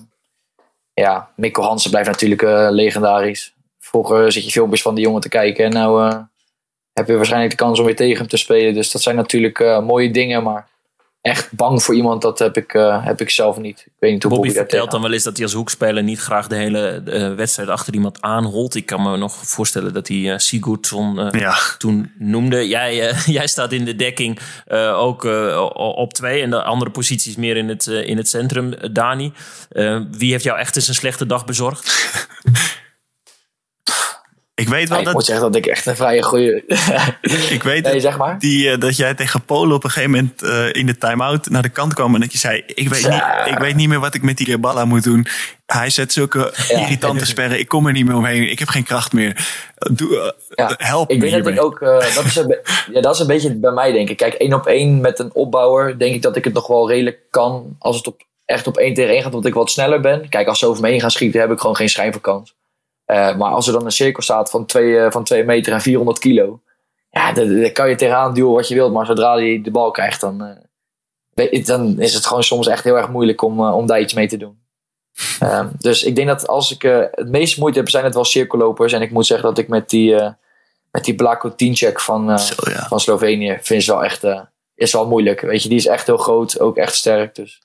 [0.95, 3.55] ja, Mikko Hansen blijft natuurlijk eh, legendarisch.
[3.79, 6.19] Vroeger zit je filmpjes van die jongen te kijken en nou eh,
[6.93, 8.75] heb je waarschijnlijk de kans om weer tegen hem te spelen.
[8.75, 10.69] Dus dat zijn natuurlijk mooie dingen, maar
[11.23, 13.79] echt bang voor iemand, dat heb ik, eh, heb ik zelf niet.
[13.79, 16.21] Ik weet niet hoe Bobby Bobby, vertelt dan wel eens dat hij als hoekspeler niet
[16.21, 18.75] graag de hele eh, wedstrijd achter iemand aanholt.
[18.75, 21.31] Ik kan me nog voorstellen dat hij eh, Sigurdsson
[21.79, 22.69] toen noemde.
[22.69, 25.25] Jij, jij staat in de dekking eh, ook
[25.77, 28.75] op twee en de andere posities meer in het, in het centrum.
[28.93, 29.33] Dani,
[29.69, 31.91] eh, wie heeft jou echt eens een slechte dag bezorgd?
[34.55, 35.15] Ik weet wel Ja, ik dat...
[35.15, 36.63] moet zeggen dat ik echt een vrije goede.
[37.51, 38.39] Ik weet Nee, dat, zeg maar.
[38.39, 41.63] die, eh, dat jij tegen Polen op een gegeven moment eh, in de time-out naar
[41.63, 42.15] de kant kwam.
[42.15, 44.59] En dat je zei, ik weet, niet, ik weet niet meer wat ik met die
[44.59, 45.27] Balla moet doen.
[45.67, 47.59] Hij zet zulke irritante sperren.
[47.59, 48.51] Ik kom er niet meer omheen.
[48.51, 49.49] Ik heb geen kracht meer.
[49.93, 52.59] Doe, eh, help Ik me denk dat ik ook, eh, dat, is een
[52.93, 54.17] ja, dat is een beetje bij mij denk ik.
[54.17, 57.19] Kijk, één op één met een opbouwer denk ik dat ik het nog wel redelijk
[57.31, 57.77] kan.
[57.79, 60.29] Als het op, echt op één tegen één gaat, omdat ik wat sneller ben.
[60.29, 62.55] Kijk, als ze over me heen gaan schieten, heb ik gewoon geen schijn van kans.
[63.13, 65.81] Eh, maar als er dan een cirkel staat van twee, eh, van twee meter en
[65.81, 66.61] 400 kilo.
[67.11, 68.93] Ja, daar kan je tegenaan duwen wat je wilt.
[68.93, 70.45] Maar zodra hij de bal krijgt, dan,
[71.35, 74.29] eh, dan is het gewoon soms echt heel erg moeilijk om, om daar iets mee
[74.29, 74.61] te doen.
[75.41, 78.93] Ehm, dus ik denk dat als ik het meeste moeite heb, zijn het wel cirkellopers.
[78.93, 80.15] En ik moet zeggen dat ik met die,
[80.91, 82.39] met die Blako Tinček van,
[82.89, 84.25] van Slovenië vind wel echt
[84.75, 85.41] is wel moeilijk.
[85.41, 87.35] Weet je, die is echt heel groot, ook echt sterk.
[87.35, 87.63] Dus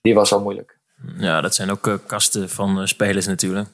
[0.00, 0.78] die was wel moeilijk.
[1.18, 3.68] Ja, dat zijn ook kasten van spelers natuurlijk.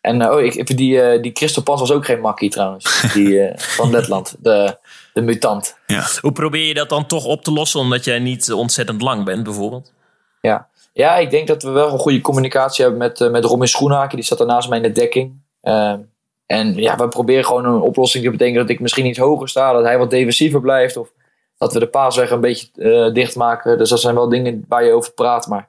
[0.00, 3.00] En eh, oh, ik, die, eh die Christophe Pans was ook geen makkie trouwens.
[3.14, 4.76] Die eh, van Letland, de,
[5.12, 5.76] de mutant.
[6.20, 9.42] Hoe probeer je dat dan toch op te lossen omdat jij niet ontzettend lang bent
[9.42, 9.92] bijvoorbeeld?
[10.40, 10.68] Ja.
[10.92, 14.16] ja, ik denk dat we wel een goede communicatie hebben met, met Robin Schoenhaken.
[14.16, 15.40] Die zat daarnaast mij in de dekking.
[15.62, 16.00] Ehm,
[16.46, 19.72] en ja, we proberen gewoon een oplossing te bedenken dat ik misschien iets hoger sta.
[19.72, 20.96] Dat hij wat defensiever blijft.
[20.96, 21.12] Of
[21.58, 23.78] dat we de paasweg een beetje eh, dichtmaken.
[23.78, 25.46] Dus dat zijn wel dingen waar je over praat.
[25.46, 25.68] Maar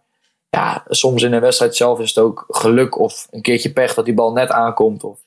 [0.50, 4.06] ja, soms in een wedstrijd zelf is het ook geluk of een keertje pech dat
[4.06, 5.04] die bal net aankomt.
[5.04, 5.20] Of...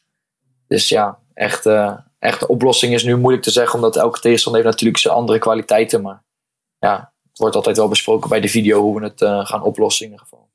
[0.67, 3.75] Dus ja, echt, eh echt de oplossing is nu moeilijk te zeggen.
[3.75, 6.03] Omdat elke tegenstander heeft natuurlijk zijn andere kwaliteiten.
[6.03, 6.23] Maar
[6.79, 10.07] ja, het wordt altijd wel besproken bij de video hoe we het eh, gaan oplossen
[10.07, 10.49] in ieder geval.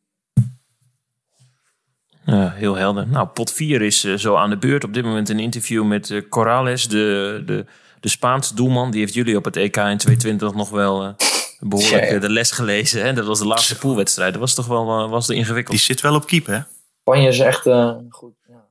[2.49, 3.07] Heel helder.
[3.07, 4.83] Nou, pot 4 is eh, zo aan de beurt.
[4.83, 7.65] Op dit moment een interview met eh, Corrales, de, de,
[7.99, 8.91] de Spaanse doelman.
[8.91, 11.15] Die heeft jullie op het EK in 2020 nog wel
[11.59, 12.15] behoorlijk Ja, ja.
[12.15, 13.03] eh, de les gelezen.
[13.03, 13.13] Hè?
[13.13, 14.31] Dat was de laatste poolwedstrijd.
[14.31, 15.75] Dat was toch wel eh, was de ingewikkeld.
[15.75, 16.59] Die zit wel op keep, hè?
[16.99, 18.33] Spanje is echt eh, goed.
[18.47, 18.65] Ja.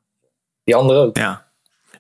[0.65, 1.17] Die andere ook.
[1.17, 1.45] Ja.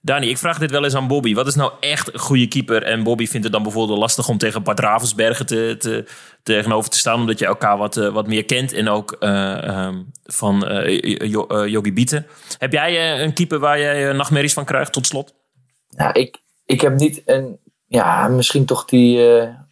[0.05, 1.35] Dani, ik vraag dit wel eens aan Bobby.
[1.35, 2.82] Wat is nou echt een goede keeper?
[2.82, 6.05] En Bobby vindt het dan bijvoorbeeld lastig om tegen Bart Ravensbergen te, te,
[6.43, 7.20] tegenover te staan.
[7.20, 8.72] Omdat je elkaar wat, wat meer kent.
[8.72, 12.26] En ook eh, ehm, van eh, eh, Yogi Bieten.
[12.59, 15.35] Heb jij een keeper waar jij nachtmerries van krijgt tot slot?
[15.89, 17.59] Ja, ik, ik heb niet een.
[17.87, 19.18] Ja, misschien toch die.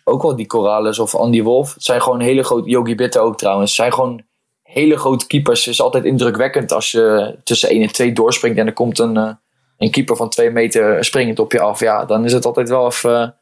[0.04, 1.74] Eh, ook wel die Corrales of Andy Wolf.
[1.74, 2.68] Het zijn gewoon hele grote.
[2.70, 3.70] Yogi Bitter ook trouwens.
[3.70, 4.22] Het zijn gewoon
[4.62, 5.64] hele grote keepers.
[5.64, 8.58] Het is altijd indrukwekkend als je tussen 1 en 2 doorspringt.
[8.58, 9.32] En er komt een, eh,
[9.78, 11.80] een keeper van 2 meter springend op je af.
[11.80, 13.36] Ja, dan is het altijd wel even,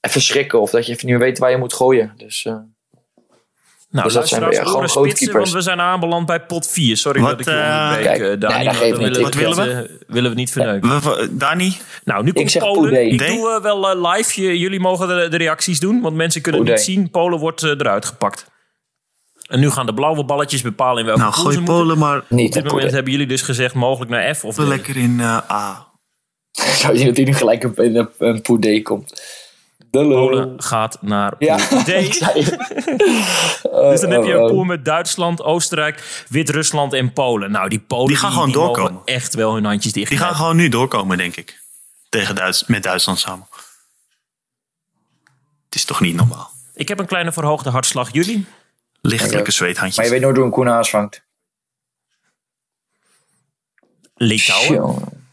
[0.00, 0.60] even schrikken.
[0.60, 2.12] Of dat je even niet meer weet waar je moet gooien.
[2.16, 2.44] Dus.
[2.44, 2.56] eh,
[3.94, 5.32] Nou, dus dat zijn weer gewoon spitsen, keepers.
[5.50, 6.96] want we zijn aanbeland bij pot 4.
[6.96, 8.64] Sorry Wat, dat ik je eh, onderbreek, kijk, eh, nee, Dani.
[8.64, 9.08] dat geeft niet.
[9.08, 9.62] willen, Wat willen we?
[9.62, 10.88] het, eh, willen we niet verneuken.
[10.88, 11.76] We- we- Dani?
[12.04, 12.82] Nou, nu komt zeg Polen.
[12.82, 12.98] Poedé.
[13.00, 14.42] Ik doe eh, wel eh, live.
[14.42, 16.86] Je- jullie mogen de, de reacties doen, want mensen kunnen het Poedé.
[16.90, 17.10] niet zien.
[17.10, 18.46] Polen wordt eh, eruit gepakt.
[19.48, 21.74] En nu gaan de blauwe balletjes bepalen in welke Nou, gooi ze moeten.
[21.76, 24.96] Polen maar niet Op dit moment hebben jullie dus gezegd mogelijk naar F of lekker
[24.96, 25.86] in eh, A.
[26.52, 29.22] Ik zou zien dat hij nu gelijk een, in een, een poedé komt.
[30.02, 31.86] Polen gaat naar pool Ja, D.
[33.90, 34.66] Dus dan heb je een Oh, oh, pool oh.
[34.66, 37.50] met Duitsland, Oostenrijk, Wit-Rusland en Polen.
[37.50, 39.02] Nou, die Polen Die gaan gewoon doorkomen.
[39.04, 40.08] echt wel hun handjes dicht.
[40.08, 41.62] Die gaan gewoon nu doorkomen, denk ik.
[42.08, 43.46] Tegen Duits met Duitsland samen.
[45.64, 46.50] Het is toch niet normaal.
[46.74, 48.12] Ik heb een kleine verhoogde hartslag.
[48.12, 48.46] Jullie?
[49.00, 50.04] Lichtelijke Maar zweethandjes.
[50.04, 51.22] je weet nooit hoe een Koen Haas vangt.
[54.14, 55.23] Litouwen.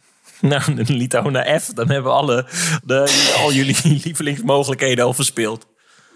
[0.49, 1.65] Nou, dan Litouwen naar F.
[1.65, 2.45] Dan hebben we alle,
[2.83, 5.67] de, al jullie lievelingsmogelijkheden al verspeeld.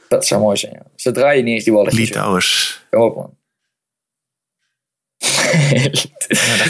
[0.08, 0.74] Dat zou mooi zijn.
[0.74, 0.84] Ja.
[0.96, 2.00] Ze draaien niet eens die balletjes.
[2.00, 2.08] joh.
[2.08, 2.82] Litouwers.
[2.90, 3.38] Kom op, man.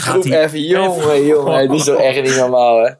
[0.00, 0.48] gaat Groep.
[0.48, 1.68] F, jongen, jongen.
[1.68, 2.92] Dit is toch echt niet normaal, hè?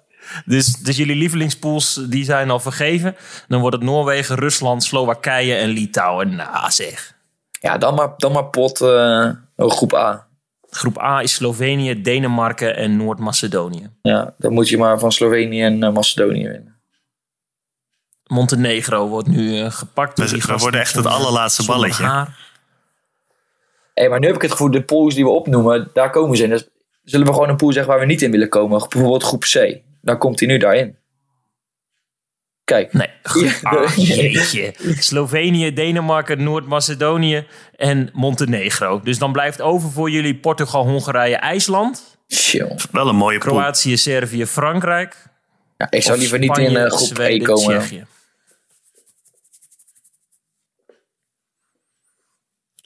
[0.44, 3.16] Dus, dus jullie lievelingspools die zijn al vergeven.
[3.48, 6.36] Dan wordt het Noorwegen, Rusland, Slowakije en Litouwen.
[6.36, 7.14] Nou zeg.
[7.60, 10.25] Ja, dan maar, dan maar pot oh, groep A.
[10.70, 13.90] Groep A is Slovenië, Denemarken en Noord-Macedonië.
[14.02, 16.76] Ja, dan moet je maar van Slovenië en eh, Macedonië winnen.
[18.26, 20.16] Montenegro wordt nu eh, gepakt.
[20.16, 22.04] door We, worden echt het eh, allerlaatste balletje.
[22.04, 22.38] haar.
[23.94, 26.42] Hé, maar nu heb ik het gevoel, de pools die we opnoemen, daar komen ze
[26.42, 26.48] in.
[26.48, 26.68] Dus
[27.04, 28.78] zullen we gewoon een pool zeggen waar we niet in willen komen?
[28.88, 29.80] Bijvoorbeeld groep C.
[30.02, 30.96] Dan komt hij nu daarin.
[32.66, 32.92] Kijk.
[32.92, 34.74] Nee, groep Ja, A, de- jeetje.
[34.98, 37.46] Slovenië, Denemarken, Noord-Macedonië
[37.76, 39.00] en Montenegro.
[39.00, 42.16] Dus dan blijft over voor jullie Portugal, Hongarije, IJsland.
[42.90, 43.52] Wel een mooie pool.
[43.52, 45.16] Kroatië, Servië, Frankrijk.
[45.76, 47.78] Ja, ik zou liever niet in eh, groep E Zweden, komen.
[47.80, 48.06] Tsjechië.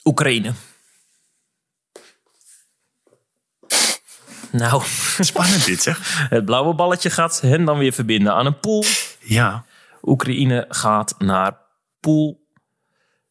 [0.03, 0.53] Oekraïne.
[4.51, 4.81] Nou,
[5.19, 5.99] spannend dit zeg.
[6.29, 8.83] Het blauwe balletje gaat hen dan weer verbinden aan een pool.
[9.19, 9.65] Ja.
[10.01, 11.57] Oekraïne gaat naar
[11.99, 12.39] pool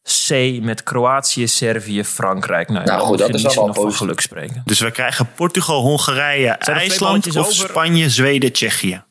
[0.03, 2.69] C met Kroatië, Servië, Frankrijk.
[2.69, 4.61] Nou, Nou goed, dat is wel nog van geluk spreken.
[4.65, 7.53] Dus we krijgen Portugal, Hongarije, IJsland of over?
[7.53, 9.03] Spanje, Zweden, Tsjechië.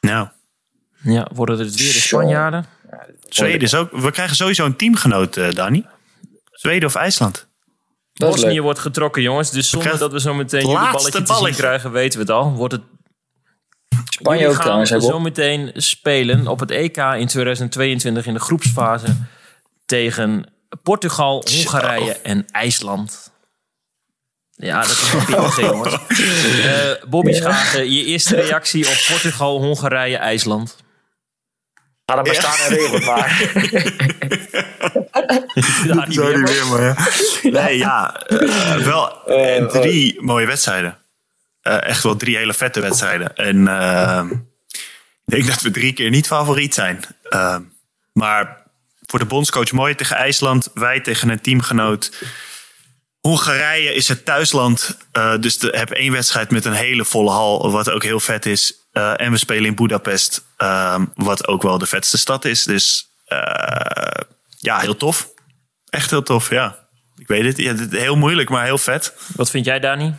[0.00, 0.28] Nou,
[1.02, 2.66] Ja, worden het weer de Spanjaarden?
[3.28, 3.90] Zweden is ook...
[3.92, 5.86] We krijgen sowieso een teamgenoot, eh Dani.
[6.50, 7.48] Zweden of IJsland.
[8.12, 9.50] Bosnië wordt getrokken, jongens.
[9.50, 12.52] Dus zonder dat we zo meteen jullie balletje te zien krijgen, weten we het al.
[12.52, 12.82] Wordt het
[14.04, 19.16] Spanje ook gaan trouwens, zo meteen spelen op het EK in 2022 in de groepsfase
[19.86, 20.44] tegen
[20.82, 23.32] Portugal, Hongarije en IJsland.
[24.50, 25.96] Ja, dat is een pittig, hè, jongens.
[26.64, 30.76] Eh, Bobby Schagen, je eerste reactie op Portugal, Hongarije, IJsland.
[32.06, 33.48] Ga dan maar staan en regel het maar.
[35.84, 36.82] Ja, Zo weer, die maar.
[37.42, 37.60] ja.
[37.62, 38.20] Nee, ja.
[38.26, 40.98] eh, wel eh, drie mooie wedstrijden.
[41.62, 43.36] Eh, echt wel drie hele vette wedstrijden.
[43.36, 44.24] En eh,
[45.24, 47.00] ik denk dat we drie keer niet favoriet zijn.
[47.28, 47.56] Eh,
[48.12, 48.62] maar
[49.06, 50.68] voor de bondscoach mooi tegen IJsland.
[50.74, 52.12] Wij tegen een teamgenoot.
[53.20, 54.96] Hongarije is het thuisland.
[55.12, 57.70] eh, dus hebben één wedstrijd met een hele volle hal.
[57.70, 58.74] Wat ook heel vet is.
[58.92, 60.44] Eh, en we spelen in Budapest.
[60.56, 62.62] eh, wat ook wel de vetste stad is.
[62.64, 63.08] Dus
[64.58, 65.28] ja, heel tof.
[65.88, 66.78] Echt heel tof, ja.
[67.16, 67.56] Ik weet het.
[67.56, 69.14] Ja, het heel moeilijk, maar heel vet.
[69.36, 70.14] Wat vind jij, Dani?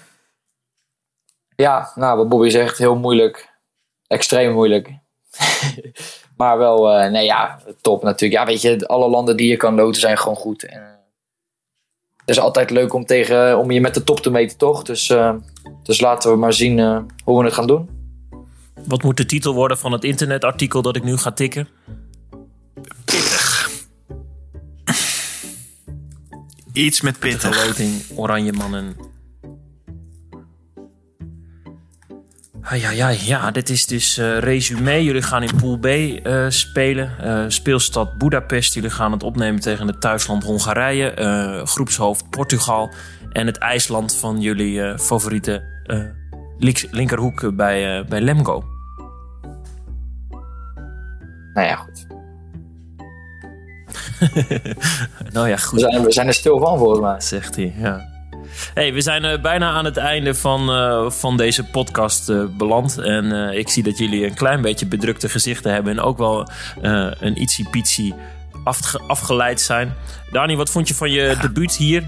[1.61, 3.49] Ja, nou, wat Bobby zegt, heel moeilijk.
[4.07, 4.89] Extreem moeilijk.
[6.37, 8.41] maar wel, eh, nee ja, top natuurlijk.
[8.41, 10.63] Ja, weet je, alle landen die je kan loten zijn gewoon goed.
[10.63, 11.01] En, eh,
[12.21, 14.83] het is altijd leuk om, tegen, om je met de top te meten, toch?
[14.83, 15.35] Dus, eh,
[15.83, 17.89] dus laten we maar zien eh, hoe we het gaan doen.
[18.87, 21.67] Wat moet de titel worden van het internetartikel dat ik nu ga tikken?
[26.73, 27.55] Iets met pittig.
[27.55, 28.95] Verloting, oranje mannen.
[32.69, 35.03] Ja, ja, ja, dit is dus eh resume.
[35.03, 37.17] Jullie gaan in Pool B eh, spelen.
[37.19, 38.73] Eh, speelstad Budapest.
[38.73, 41.61] Jullie gaan het opnemen tegen het thuisland Hongarije.
[41.65, 42.91] groepshoofd Portugal.
[43.31, 45.63] En het IJsland van jullie favoriete
[46.91, 48.63] linkerhoek bij, bij Lemgo.
[51.53, 52.07] Nou ja, goed.
[55.33, 55.79] nou ja, We goed.
[55.79, 57.21] zijn, we zijn er stil van, volgens mij.
[57.21, 58.09] Zegt hij, ja.
[58.73, 62.97] Hey, we zijn eh, bijna aan het einde van, eh, van deze podcast eh, beland.
[62.97, 65.91] En ik zie dat jullie een klein beetje bedrukte gezichten hebben.
[65.97, 66.47] En ook wel
[67.19, 68.13] een ietsie pietsie
[68.63, 69.93] afge- afgeleid zijn.
[70.31, 72.03] Dani, wat vond je van je debuut hier?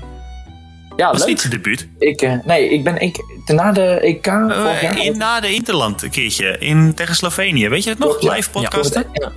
[0.95, 1.27] Ja, was leuk.
[1.27, 1.87] niet zijn debuut.
[1.97, 4.99] Ik, nee, ik ben ik, na de EK jaar...
[4.99, 6.57] In, na de Interland een keertje.
[6.57, 7.69] In, tegen Slovenië.
[7.69, 8.21] Weet je het nog?
[8.21, 8.33] Ja.
[8.33, 9.05] Live podcasten?
[9.11, 9.31] Ja.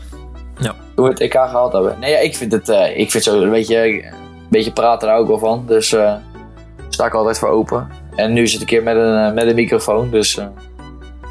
[0.58, 0.74] Ja.
[0.94, 1.96] Hoe we het EK gehaald hebben.
[2.00, 4.12] Nee, ja, ik vind het, ik vind zo een beetje, een
[4.50, 5.64] beetje praten daar ook wel van.
[5.66, 5.94] Dus
[6.96, 7.88] sta ik altijd voor open.
[8.14, 10.10] En nu zit ik hier met een, eh, met een microfoon.
[10.10, 10.46] Dus eh,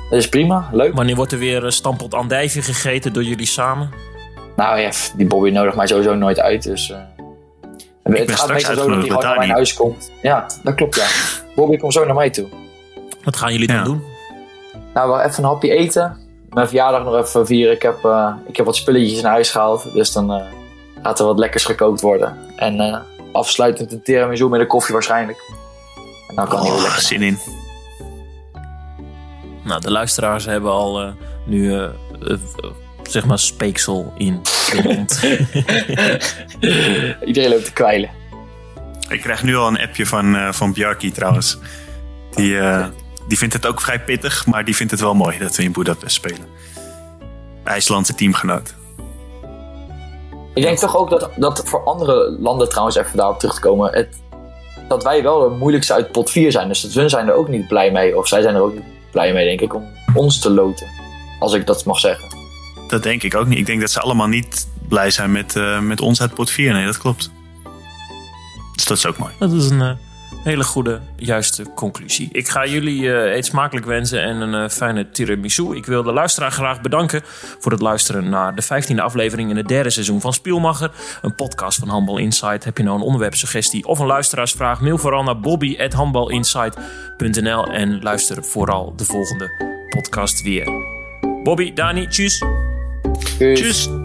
[0.09, 0.69] dat is prima.
[0.71, 0.95] Leuk.
[0.95, 3.89] Wanneer wordt er weer eh, stampot andijvie gegeten door jullie samen?
[4.55, 6.63] Nou ja, die Bobby nodigt mij sowieso nooit uit.
[6.63, 6.97] Dus eh,
[8.03, 10.11] het ben gaat meestal zo dat hij gewoon naar mijn huis komt.
[10.21, 11.05] Ja, dat klopt ja.
[11.55, 12.47] Bobby komt zo naar mij toe.
[13.23, 13.83] Wat gaan jullie dan Ja.
[13.83, 14.03] doen?
[14.93, 16.17] Nou, wel even een hapje eten.
[16.49, 17.75] Mijn verjaardag nog even vieren.
[17.75, 19.93] Ik heb, eh, ik heb wat spulletjes naar huis gehaald.
[19.93, 20.45] Dus dan eh,
[21.03, 22.37] gaat er wat lekkers gekookt worden.
[22.55, 22.97] En eh,
[23.35, 25.37] afsluitend een tiramisu met een koffie waarschijnlijk.
[26.27, 27.01] En dan kan Oh, lekker.
[27.01, 27.39] zin in.
[29.63, 31.11] Nou, de luisteraars hebben al eh,
[31.45, 31.91] nu, eh, eh,
[33.03, 35.23] zeg maar, speeksel in de mond.
[37.27, 38.09] Iedereen loopt te kwijlen.
[39.09, 41.57] Ik krijg nu al een appje van, eh van Bjarki trouwens.
[42.35, 42.57] Die,
[43.27, 45.71] die vindt het ook vrij pittig, maar die vindt het wel mooi dat we in
[45.71, 46.47] Budapest spelen.
[47.63, 48.75] IJslandse teamgenoot.
[50.55, 53.93] Ik denk toch ook dat, dat voor andere landen trouwens, even daarop terug te komen,
[53.93, 54.21] het,
[54.87, 56.67] dat wij wel de moeilijkste uit pot 4 zijn.
[56.67, 58.17] Dus dat hun zijn er ook niet blij mee.
[58.17, 60.87] Of zij zijn er ook niet blij mee, denk ik, om ons te loten.
[61.39, 62.27] Als ik dat mag zeggen.
[62.87, 63.57] Dat denk ik ook niet.
[63.57, 66.73] Ik denk dat ze allemaal niet blij zijn met, eh, met ons uit pot 4.
[66.73, 67.31] Nee, dat klopt.
[68.75, 69.33] Dus dat is ook mooi.
[69.39, 69.91] Dat is een eh,
[70.45, 72.29] hele goede, juiste conclusie.
[72.31, 75.75] Ik ga jullie eh, eet smakelijk wensen en een eh, fijne tiramisu.
[75.75, 77.21] Ik wil de luisteraar graag bedanken
[77.59, 80.91] voor het luisteren naar de 15e aflevering in het derde seizoen van Spielmacher.
[81.21, 82.63] Een podcast van Handbal Insight.
[82.63, 84.81] Heb je nou een onderwerpsuggestie of een luisteraarsvraag?
[84.81, 89.49] Mail vooral naar bobby.handbalinsight.nl en luister vooral de volgende
[89.89, 90.67] podcast weer.
[91.43, 92.43] Bobby, Dani, tjus.
[93.37, 93.59] Tjus.
[93.59, 94.04] Tjus.